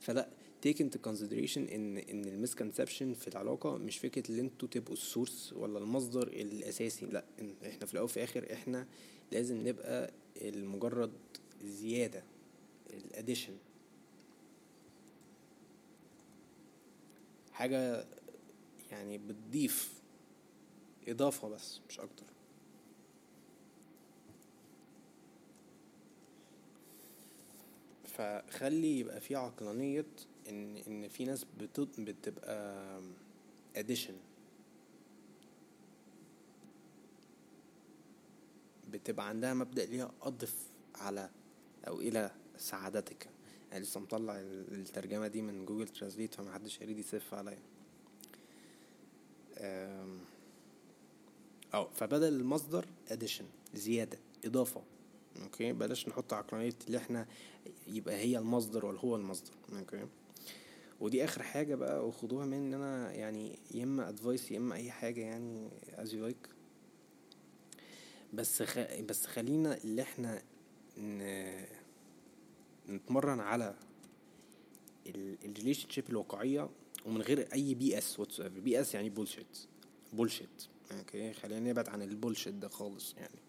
فلا 0.00 0.28
take 0.66 0.76
into 0.78 0.98
consideration 1.08 1.58
إن 1.72 1.98
إن 1.98 2.24
المسكونسبشن 2.24 3.14
في 3.14 3.28
العلاقة 3.28 3.76
مش 3.76 3.98
فكرة 3.98 4.30
إن 4.30 4.38
أنتوا 4.38 4.68
تبقوا 4.68 4.94
السورس 4.94 5.52
ولا 5.52 5.78
المصدر 5.78 6.28
الأساسي. 6.28 7.06
لا 7.06 7.24
إحنا 7.66 7.86
في 7.86 7.92
الأول 7.92 8.04
وفي 8.04 8.16
الآخر 8.16 8.52
إحنا 8.52 8.86
لازم 9.32 9.68
نبقى 9.68 10.12
المجرد 10.36 11.12
زيادة 11.64 12.22
الاديشن 12.90 13.56
حاجة 17.52 18.06
يعني 18.90 19.18
بتضيف 19.18 19.92
إضافة 21.08 21.48
بس 21.48 21.80
مش 21.88 22.00
أكتر. 22.00 22.33
فخلي 28.18 28.98
يبقى 29.00 29.20
في 29.20 29.36
عقلانية 29.36 30.06
إن 30.48 30.76
إن 30.76 31.08
في 31.08 31.24
ناس 31.24 31.46
بتبقى 31.98 33.00
addition 33.76 34.14
بتبقى 38.90 39.28
عندها 39.28 39.54
مبدأ 39.54 39.84
ليها 39.84 40.12
أضف 40.22 40.54
على 40.94 41.30
أو 41.88 42.00
إلى 42.00 42.30
سعادتك. 42.58 43.28
يعني 43.70 43.84
لسه 43.84 44.00
مطلع 44.00 44.34
الترجمة 44.40 45.28
دي 45.28 45.42
من 45.42 45.66
Google 45.66 45.88
Translate 45.88 46.34
فمحدش 46.34 46.80
يريد 46.80 46.98
يسف 46.98 47.34
عليا. 47.34 47.58
أو 51.74 51.88
فبدل 51.94 52.28
المصدر 52.28 52.86
addition 53.08 53.44
زيادة 53.74 54.18
إضافة. 54.44 54.82
أوكي؟ 55.42 55.72
بلاش 55.72 56.08
نحط 56.08 56.32
عقلانية 56.32 56.72
اللي 56.86 56.98
إحنا 56.98 57.26
يبقى 57.86 58.14
هي 58.14 58.38
المصدر 58.38 58.86
ولا 58.86 58.98
هو 59.00 59.16
المصدر 59.16 59.50
okay؟ 59.78 60.06
ودي 61.00 61.24
آخر 61.24 61.42
حاجة 61.42 61.74
بقى 61.74 62.08
وخدوها 62.08 62.46
مني 62.46 62.56
إن 62.56 62.74
أنا 62.74 63.12
يعني 63.12 63.58
يا 63.74 63.84
إما 63.84 64.08
advice 64.08 64.50
يا 64.50 64.58
إما 64.58 64.74
أي 64.74 64.90
حاجة 64.90 65.20
يعني 65.20 65.68
as 65.96 66.08
you 66.08 66.32
like. 66.32 66.48
بس 68.32 68.62
خ... 68.62 68.78
بس 69.08 69.26
خلينا 69.26 69.76
اللي 69.84 70.02
إحنا 70.02 70.42
ن... 70.98 71.22
نتمرن 72.88 73.40
على 73.40 73.74
ال 75.44 75.90
relationship 75.90 76.04
الواقعية 76.10 76.68
ومن 77.06 77.22
غير 77.22 77.48
أي 77.52 77.74
BS 77.74 78.20
what's 78.20 78.40
BS 78.40 78.94
يعني 78.94 79.10
bullshit 79.10 79.58
bullshit 80.12 80.64
أوكي؟ 80.98 81.32
خلينا 81.32 81.70
نبعد 81.70 81.88
عن 81.88 82.02
ال 82.02 82.08
bullshit 82.08 82.54
ده 82.54 82.68
خالص 82.68 83.14
يعني. 83.18 83.43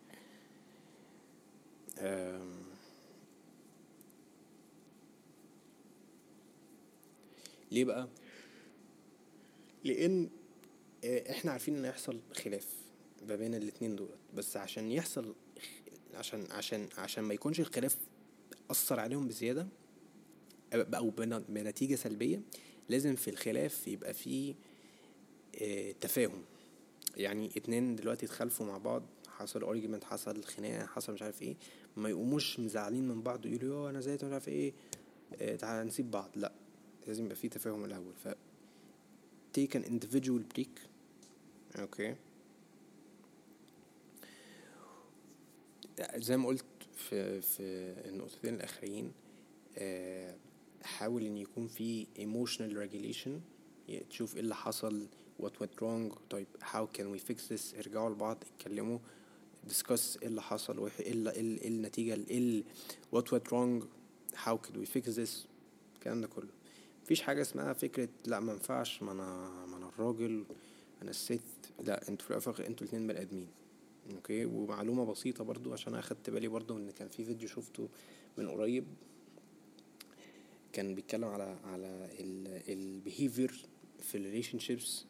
ليه 7.71 7.85
بقى؟ 7.85 8.07
لأن 9.83 10.29
آه، 11.03 11.31
إحنا 11.31 11.51
عارفين 11.51 11.75
إن 11.75 11.85
هيحصل 11.85 12.19
خلاف 12.33 12.67
ما 13.27 13.35
بين 13.35 13.55
الاتنين 13.55 13.95
دول 13.95 14.09
بس 14.33 14.57
عشان 14.57 14.91
يحصل 14.91 15.35
عشان 16.13 16.47
عشان 16.51 16.89
عشان 16.97 17.23
ما 17.23 17.33
يكونش 17.33 17.59
الخلاف 17.59 17.97
أثر 18.71 18.99
عليهم 18.99 19.27
بزيادة 19.27 19.67
أو 20.73 21.09
بنتيجة 21.49 21.95
سلبية 21.95 22.41
لازم 22.89 23.15
في 23.15 23.29
الخلاف 23.29 23.87
يبقى 23.87 24.13
فيه 24.13 24.55
آه، 25.61 25.91
تفاهم. 25.91 26.43
يعني 27.17 27.49
اتنين 27.57 27.95
دلوقتي 27.95 28.25
اتخالفوا 28.25 28.65
مع 28.65 28.77
بعض 28.77 29.03
حصل 29.27 29.63
ارجيومنت 29.63 30.03
حصل 30.03 30.43
خناقة 30.43 30.85
حصل 30.85 31.13
مش 31.13 31.21
عارف 31.21 31.41
إيه 31.41 31.55
ما 31.97 32.09
يقوموش 32.09 32.59
مزعلين 32.59 33.07
من 33.07 33.21
بعض 33.21 33.45
ويقولوا 33.45 33.89
أنا 33.89 33.99
زيت 33.99 34.25
مش 34.25 34.31
عارف 34.33 34.47
إيه. 34.49 34.73
آه 35.41 35.55
تعالى 35.55 35.87
نسيب 35.87 36.11
بعض. 36.11 36.29
لأ 36.35 36.51
لازم 37.07 37.23
يبقى 37.23 37.35
في 37.35 37.49
تفاهم 37.49 37.85
الأول. 37.85 38.13
ف 38.23 38.27
take 39.57 39.71
an 39.79 39.83
individual 39.85 40.41
break. 40.57 40.79
أوكي. 41.79 42.15
زي 46.15 46.37
ما 46.37 46.47
قلت 46.47 46.65
في 46.95 47.41
في 47.41 47.61
النقطتين 48.09 48.53
الأخرين 48.55 49.11
آه 49.77 50.35
حاول 50.83 51.23
إن 51.23 51.37
يكون 51.37 51.67
في 51.67 52.05
emotional 52.17 52.73
regulation. 52.89 53.29
تشوف 54.09 54.35
إيه 54.35 54.41
اللي 54.41 54.55
حصل 54.55 55.07
what 55.41 55.51
went 55.63 55.79
wrong. 55.81 56.17
طيب 56.29 56.47
how 56.61 56.85
can 56.97 57.03
we 57.15 57.31
fix 57.31 57.37
this 57.53 57.77
ارجعوا 57.77 58.09
لبعض 58.09 58.37
اتكلموا. 58.55 58.99
Discuss 59.69 60.21
إيه 60.21 60.27
اللي 60.27 60.41
حصل 60.41 60.79
وإيه 60.79 60.91
إيه 60.99 61.67
النتيجة 61.67 62.17
إيه 62.29 62.63
what 63.15 63.23
went 63.23 63.47
wrong? 63.51 63.83
How 64.45 64.57
could 64.57 64.77
we 64.77 64.85
fix 64.85 65.15
this? 65.15 65.47
الكلام 65.95 66.21
ده 66.21 66.27
كله. 66.27 66.49
مفيش 67.03 67.21
حاجة 67.21 67.41
اسمها 67.41 67.73
فكرة 67.73 68.09
لا 68.25 68.39
ما 68.39 68.53
ينفعش 68.53 69.03
ما 69.03 69.11
أنا 69.11 69.49
ما 69.65 69.77
أنا 69.77 69.87
الراجل 69.87 70.45
أنا 71.01 71.09
الست. 71.09 71.41
لا 71.83 72.09
أنتوا 72.09 72.25
في 72.25 72.31
الآخر 72.31 72.67
أنتوا 72.67 72.87
الاتنين 72.87 73.07
بني 73.07 73.21
آدمين. 73.21 73.47
okay؟ 74.11 74.45
ومعلومة 74.45 75.05
بسيطة 75.05 75.43
برضو 75.43 75.73
عشان 75.73 75.93
أنا 75.93 75.99
اخدت 75.99 76.29
بالي 76.29 76.47
برضو 76.47 76.77
إن 76.77 76.91
كان 76.91 77.07
في 77.07 77.25
فيديو 77.25 77.47
شفته 77.47 77.89
من 78.37 78.49
قريب. 78.49 78.85
كان 80.73 80.95
بيتكلم 80.95 81.25
على 81.25 81.57
على 81.65 82.09
ال 82.69 82.80
behavior 82.80 83.65
في 84.01 84.43
relationships. 84.43 85.05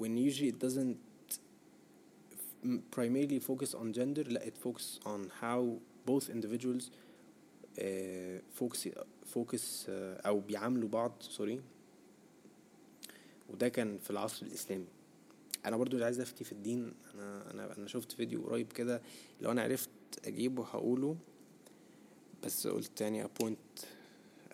When 0.00 0.16
usually 0.16 0.48
it 0.48 0.58
doesn't 0.66 0.96
primarily 2.66 3.40
focus 3.40 3.74
on 3.74 3.92
gender 3.98 4.28
لا 4.28 4.46
it 4.46 4.68
focus 4.68 4.98
on 5.06 5.30
how 5.42 5.78
both 6.10 6.28
individuals 6.30 6.84
uh, 7.78 7.82
focus 8.60 8.88
focus 9.34 9.86
uh, 9.86 9.90
أو 10.26 10.40
بيعاملوا 10.40 10.88
بعض 10.88 11.12
sorry 11.20 11.60
وده 13.48 13.68
كان 13.68 13.98
في 13.98 14.10
العصر 14.10 14.46
الإسلامي. 14.46 14.86
أنا 15.66 15.76
برضو 15.76 15.92
اللي 15.94 16.04
عايز 16.04 16.20
أفتي 16.20 16.44
في 16.44 16.52
الدين 16.52 16.92
أنا 17.14 17.50
أنا 17.50 17.76
أنا 17.78 17.86
شفت 17.88 18.12
فيديو 18.12 18.42
قريب 18.42 18.72
كده 18.72 19.02
لو 19.40 19.50
أنا 19.50 19.62
عرفت 19.62 19.90
أجيبه 20.24 20.64
هقوله. 20.64 21.16
بس 22.44 22.66
قلت 22.66 22.90
تاني 22.96 23.24
a 23.24 23.30
point 23.30 23.58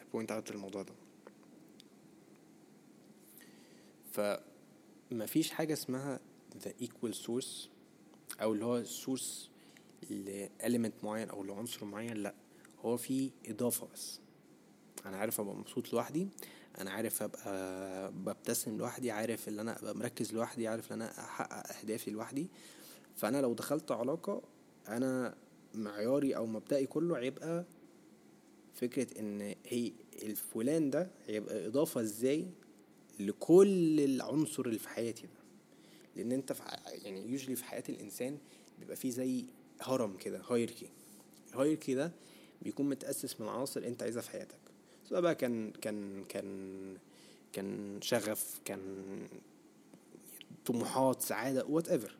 a 0.08 0.12
point 0.12 0.30
out 0.30 0.50
الموضوع 0.50 0.82
ده. 0.82 0.92
فما 4.12 5.26
فيش 5.26 5.50
حاجة 5.50 5.72
اسمها 5.72 6.20
the 6.64 6.84
equal 6.84 7.12
source. 7.12 7.68
أو 8.42 8.52
اللي 8.52 8.64
هو 8.64 8.84
source 8.84 9.48
element 10.66 11.04
معين 11.04 11.30
أو 11.30 11.44
لعنصر 11.44 11.84
معين 11.84 12.16
لأ 12.16 12.34
هو 12.80 12.96
في 12.96 13.30
إضافة 13.46 13.88
بس. 13.94 14.20
أنا 15.06 15.16
عارف 15.16 15.40
أبقى 15.40 15.54
مبسوط 15.54 15.92
لوحدي 15.92 16.28
أنا 16.78 16.90
عارف 16.90 17.22
أبقى 17.22 18.12
ببتسم 18.12 18.76
لوحدي 18.78 19.10
عارف 19.10 19.48
إن 19.48 19.58
أنا 19.58 19.78
أبقى 19.78 19.94
مركز 19.96 20.32
لوحدي 20.34 20.68
عارف 20.68 20.92
إن 20.92 21.02
أنا 21.02 21.20
أحقق 21.20 21.76
أهدافي 21.78 22.10
لوحدي. 22.10 22.48
فأنا 23.16 23.40
لو 23.40 23.54
دخلت 23.54 23.92
علاقة 23.92 24.42
أنا 24.88 25.34
معياري 25.74 26.36
أو 26.36 26.46
مبدئي 26.46 26.86
كله 26.86 27.18
هيبقى 27.18 27.64
فكرة 28.74 29.20
إن 29.20 29.54
هي 29.66 29.92
الفلان 30.22 30.90
ده 30.90 31.10
هيبقى 31.26 31.66
إضافة 31.66 32.00
إزاي 32.00 32.46
لكل 33.20 34.00
العنصر 34.00 34.66
اللي 34.66 34.78
في 34.78 34.88
حياتي 34.88 35.22
ده. 35.22 35.45
لأن 36.16 36.32
أنت 36.32 36.52
في 36.52 36.62
يعني 37.04 37.30
usually 37.30 37.56
في 37.56 37.64
حياة 37.64 37.84
الإنسان 37.88 38.38
بيبقى 38.78 38.96
فيه 38.96 39.10
زي 39.10 39.44
هرم 39.80 40.16
كده 40.16 40.42
hierarchy 40.50 40.88
ال 41.52 41.56
hierarchy 41.56 41.94
ده 41.94 42.12
بيكون 42.62 42.88
متأسس 42.88 43.40
من 43.40 43.48
عناصر 43.48 43.86
أنت 43.86 44.02
عايزها 44.02 44.22
في 44.22 44.30
حياتك. 44.30 44.58
سواء 45.08 45.20
بقى 45.20 45.34
كان 45.34 45.70
كان 45.72 46.24
كان 46.24 46.96
كان 47.52 47.98
شغف 48.02 48.60
كان 48.64 48.80
طموحات 50.64 51.22
سعادة 51.22 51.64
whatever 51.64 52.16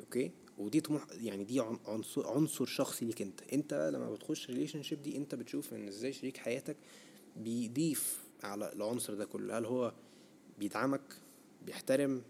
okay 0.00 0.30
ودي 0.58 0.80
طموح 0.80 1.06
يعني 1.20 1.44
دي 1.44 1.60
عنصر 1.86 2.26
عنصر 2.28 2.64
شخصي 2.66 3.04
ليك 3.04 3.22
أنت. 3.22 3.40
أنت 3.52 3.74
لما 3.94 4.10
بتخش 4.10 4.50
relationship 4.50 5.02
دي 5.02 5.16
أنت 5.16 5.34
بتشوف 5.34 5.74
إن 5.74 5.88
إزاي 5.88 6.12
شريك 6.12 6.36
حياتك 6.36 6.76
بيضيف 7.36 8.24
على 8.42 8.72
العنصر 8.72 9.14
ده 9.14 9.24
كله. 9.24 9.58
هل 9.58 9.64
هو 9.66 9.92
بيدعمك 10.58 11.02
بيحترم 11.66 12.22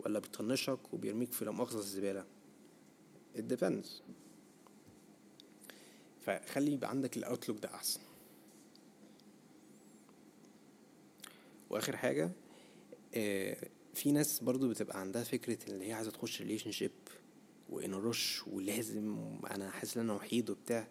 ولا 0.00 0.18
بيطنشك 0.18 0.78
وبيرميك 0.94 1.32
في 1.32 1.44
مؤاخذة 1.44 1.78
الزبالة. 1.78 2.24
It 3.36 3.42
depends. 3.54 3.88
فخلي 6.20 6.72
يبقى 6.72 6.90
عندك 6.90 7.16
ال 7.16 7.21
outlook 7.21 7.58
ده 7.62 7.74
أحسن. 7.74 8.00
وآخر 11.70 11.96
حاجة 11.96 12.30
آه 13.14 13.56
في 13.94 14.12
ناس 14.12 14.40
برضو 14.40 14.68
بتبقى 14.68 15.00
عندها 15.00 15.24
فكرة 15.24 15.58
اللي 15.68 15.88
هي 15.88 15.92
عايزة 15.92 16.10
تخش 16.10 16.42
relationship 16.42 16.70
و 16.70 16.90
in 17.70 17.94
rush 17.94 18.42
ولازم 18.46 19.38
أنا 19.50 19.70
حاسس 19.70 19.96
إن 19.96 20.02
أنا 20.04 20.12
وحيد 20.12 20.50
وبتاع. 20.50 20.88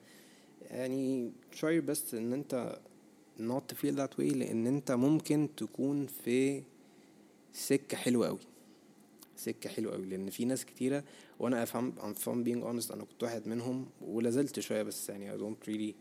يعني 0.62 1.32
try 1.60 1.66
بس 1.66 2.13
إن 2.13 2.34
أنت 2.34 2.80
not 3.39 3.74
to 3.74 3.78
feel 3.78 3.96
that 3.98 4.18
way 4.20 4.34
لأن 4.36 4.68
أنت 4.68 4.92
ممكن 4.92 5.50
تكون 5.58 6.08
في 6.08 6.63
سكة 7.54 7.98
حلوة 7.98 8.28
قوي 8.28 8.39
سكة 9.38 9.69
حلوة 9.69 9.93
قوي 9.93 10.06
لأن 10.06 10.30
في 10.30 10.46
ناس 10.46 10.65
كتيرة 10.65 11.04
وأنا 11.39 11.63
if 11.63 11.94
I'm 12.00 12.17
if 12.18 12.29
I'm 12.29 12.46
being 12.48 12.63
honest 12.63 12.91
أنا 12.91 13.04
كنت 13.04 13.24
واحد 13.24 13.48
منهم 13.48 13.86
ولازلت 14.02 14.60
شوية 14.60 14.84
بس 14.84 15.10
يعني 15.10 15.32
I 15.38 15.41
don't 15.41 15.67
really 15.69 15.93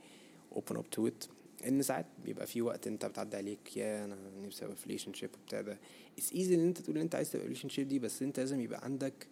open 0.58 0.76
up 0.76 0.98
to 0.98 1.06
it. 1.08 1.28
إن 1.66 1.82
ساعات 1.82 2.06
بيبقى 2.24 2.46
في 2.46 2.62
وقت 2.62 2.86
أنت 2.86 3.06
بتعدي 3.06 3.36
عليك 3.36 3.76
يا 3.76 4.04
أنا 4.04 4.16
نفسي 4.46 4.64
أبقى 4.64 4.76
في 4.76 4.86
relationship 4.86 5.30
وبتاع 5.42 5.60
ده. 5.60 5.78
it's 6.18 6.32
easy 6.32 6.54
إن 6.54 6.66
أنت 6.66 6.78
تقول 6.78 6.96
إن 6.96 7.02
أنت 7.02 7.14
عايز 7.14 7.30
تبقى 7.32 7.44
relationship 7.46 7.88
دي 7.88 7.98
بس 7.98 8.22
أنت 8.22 8.40
لازم 8.40 8.60
يبقى 8.60 8.84
عندك 8.84 9.26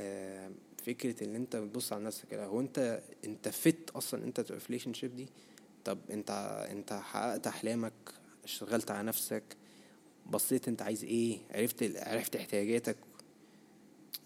آه 0.00 0.50
فكرة 0.86 1.24
إن 1.24 1.34
أنت 1.34 1.56
بتبص 1.56 1.92
على 1.92 2.04
نفسك 2.04 2.28
كده. 2.28 2.46
هو 2.46 2.60
انت 2.60 3.02
أنت 3.24 3.48
fit 3.48 3.90
أصلا 3.90 4.24
أنت 4.24 4.40
تبقى 4.40 4.60
في 4.60 4.66
relationship 4.66 5.16
دي؟ 5.16 5.26
طب 5.84 5.98
انت 6.10 6.30
أنت 6.70 6.92
حققت 6.92 7.46
أحلامك 7.46 7.92
اشتغلت 8.44 8.90
على 8.90 9.06
نفسك 9.06 9.42
بصيت 10.30 10.68
انت 10.68 10.82
عايز 10.82 11.04
إيه 11.04 11.38
عرفت 11.50 11.96
عرفت 11.96 12.36
احتياجاتك 12.36 12.96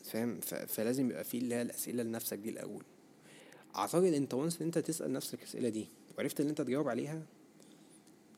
فاهم؟ 0.04 0.40
فلازم 0.40 1.10
يبقى 1.10 1.24
في 1.24 1.38
اللي 1.38 1.54
هي 1.54 1.62
الأسئلة 1.62 2.02
لنفسك 2.02 2.38
دي 2.38 2.48
الأول. 2.50 2.82
أعتقد 3.76 4.04
انت 4.04 4.34
once 4.34 4.62
انت 4.62 4.78
تسأل 4.78 5.12
نفسك 5.12 5.38
الأسئلة 5.38 5.68
دي 5.68 5.86
وعرفت 6.18 6.40
ان 6.40 6.48
انت 6.48 6.60
تجاوب 6.62 6.88
عليها 6.88 7.22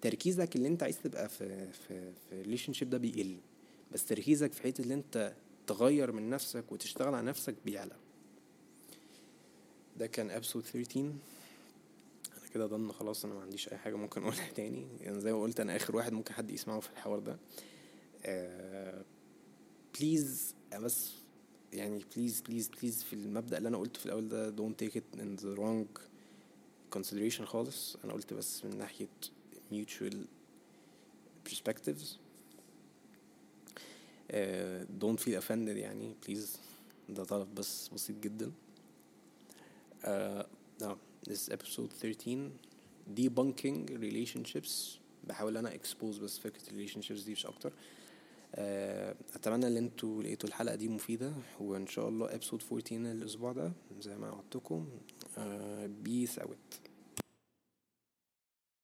تركيزك 0.00 0.56
اللي 0.56 0.68
انت 0.68 0.82
عايز 0.82 0.98
تبقى 1.02 1.28
في 1.28 1.72
في 1.72 2.12
في 2.12 2.42
relationship 2.42 2.90
ده 2.90 2.98
بيقل 2.98 3.36
بس 3.92 4.04
تركيزك 4.04 4.52
في 4.52 4.62
حتة 4.62 4.82
اللي 4.82 4.94
انت 4.94 5.32
تغير 5.66 6.12
من 6.12 6.30
نفسك 6.30 6.72
وتشتغل 6.72 7.14
على 7.14 7.26
نفسك 7.26 7.54
بيعلى. 7.64 7.96
ده 9.98 10.06
كان 10.06 10.30
episode 10.30 10.64
13 10.64 11.00
أنا 11.00 11.12
كده 12.54 12.66
ضمن 12.66 12.92
خلاص 12.92 13.24
أنا 13.24 13.34
ما 13.34 13.40
عنديش 13.40 13.68
أي 13.68 13.78
حاجة 13.78 13.94
ممكن 13.94 14.22
أقولها 14.22 14.50
تاني. 14.56 14.86
يعني 15.00 15.20
زي 15.20 15.32
ما 15.32 15.42
قلت 15.42 15.60
أنا 15.60 15.76
آخر 15.76 15.96
واحد 15.96 16.12
ممكن 16.12 16.34
حد 16.34 16.50
يسمعه 16.50 16.80
في 16.80 16.90
الحوار 16.90 17.18
ده. 17.18 17.38
please 19.98 20.54
uh, 20.72 20.76
بس 20.76 21.10
يعني 21.72 22.04
please 22.16 22.40
please 22.40 22.68
please 22.68 23.02
في 23.02 23.12
المبدأ 23.12 23.58
اللي 23.58 23.68
أنا 23.68 23.76
قلته 23.78 24.00
في 24.00 24.06
الأول 24.06 24.28
ده 24.28 24.56
don't 24.56 24.74
take 24.84 24.92
it 24.96 25.18
in 25.20 25.40
the 25.42 25.58
wrong 25.58 26.00
consideration 26.98 27.42
خالص. 27.42 27.96
أنا 28.04 28.12
قلت 28.12 28.34
بس 28.34 28.64
من 28.64 28.78
ناحية 28.78 29.08
mutual 29.72 30.14
perspectives. 31.50 32.06
uh, 34.30 34.34
don't 35.02 35.20
feel 35.20 35.40
offended 35.42 35.76
يعني 35.76 36.14
please. 36.26 36.58
ده 37.08 37.24
طلب 37.24 37.54
بس 37.54 37.88
بسيط 37.88 38.16
جدا. 38.18 38.52
uh, 40.04 40.42
no, 40.82 40.96
this 41.28 41.32
is 41.32 41.52
episode 41.52 41.92
13 41.92 42.50
debunking 43.16 43.90
relationships. 44.00 44.98
بحاول 45.24 45.56
أنا 45.56 45.70
expose 45.70 46.20
بس 46.20 46.38
فكرة 46.38 46.62
relationships 46.62 47.24
دي 47.24 47.32
مش 47.32 47.46
أكتر. 47.46 47.72
أتمنى 49.34 49.66
إن 49.66 49.76
أنتوا 49.76 50.22
لقيتوا 50.22 50.48
الحلقة 50.48 50.74
دي 50.74 50.88
مفيدة 50.88 51.32
وإن 51.60 51.86
شاء 51.86 52.08
الله 52.08 52.34
ابسود 52.34 52.62
14 52.72 52.96
الأسبوع 52.96 53.52
ده 53.52 53.72
زي 54.00 54.16
ما 54.16 54.30
وعدتكم 54.30 54.88
بيس 56.02 56.38
اوت 56.38 56.80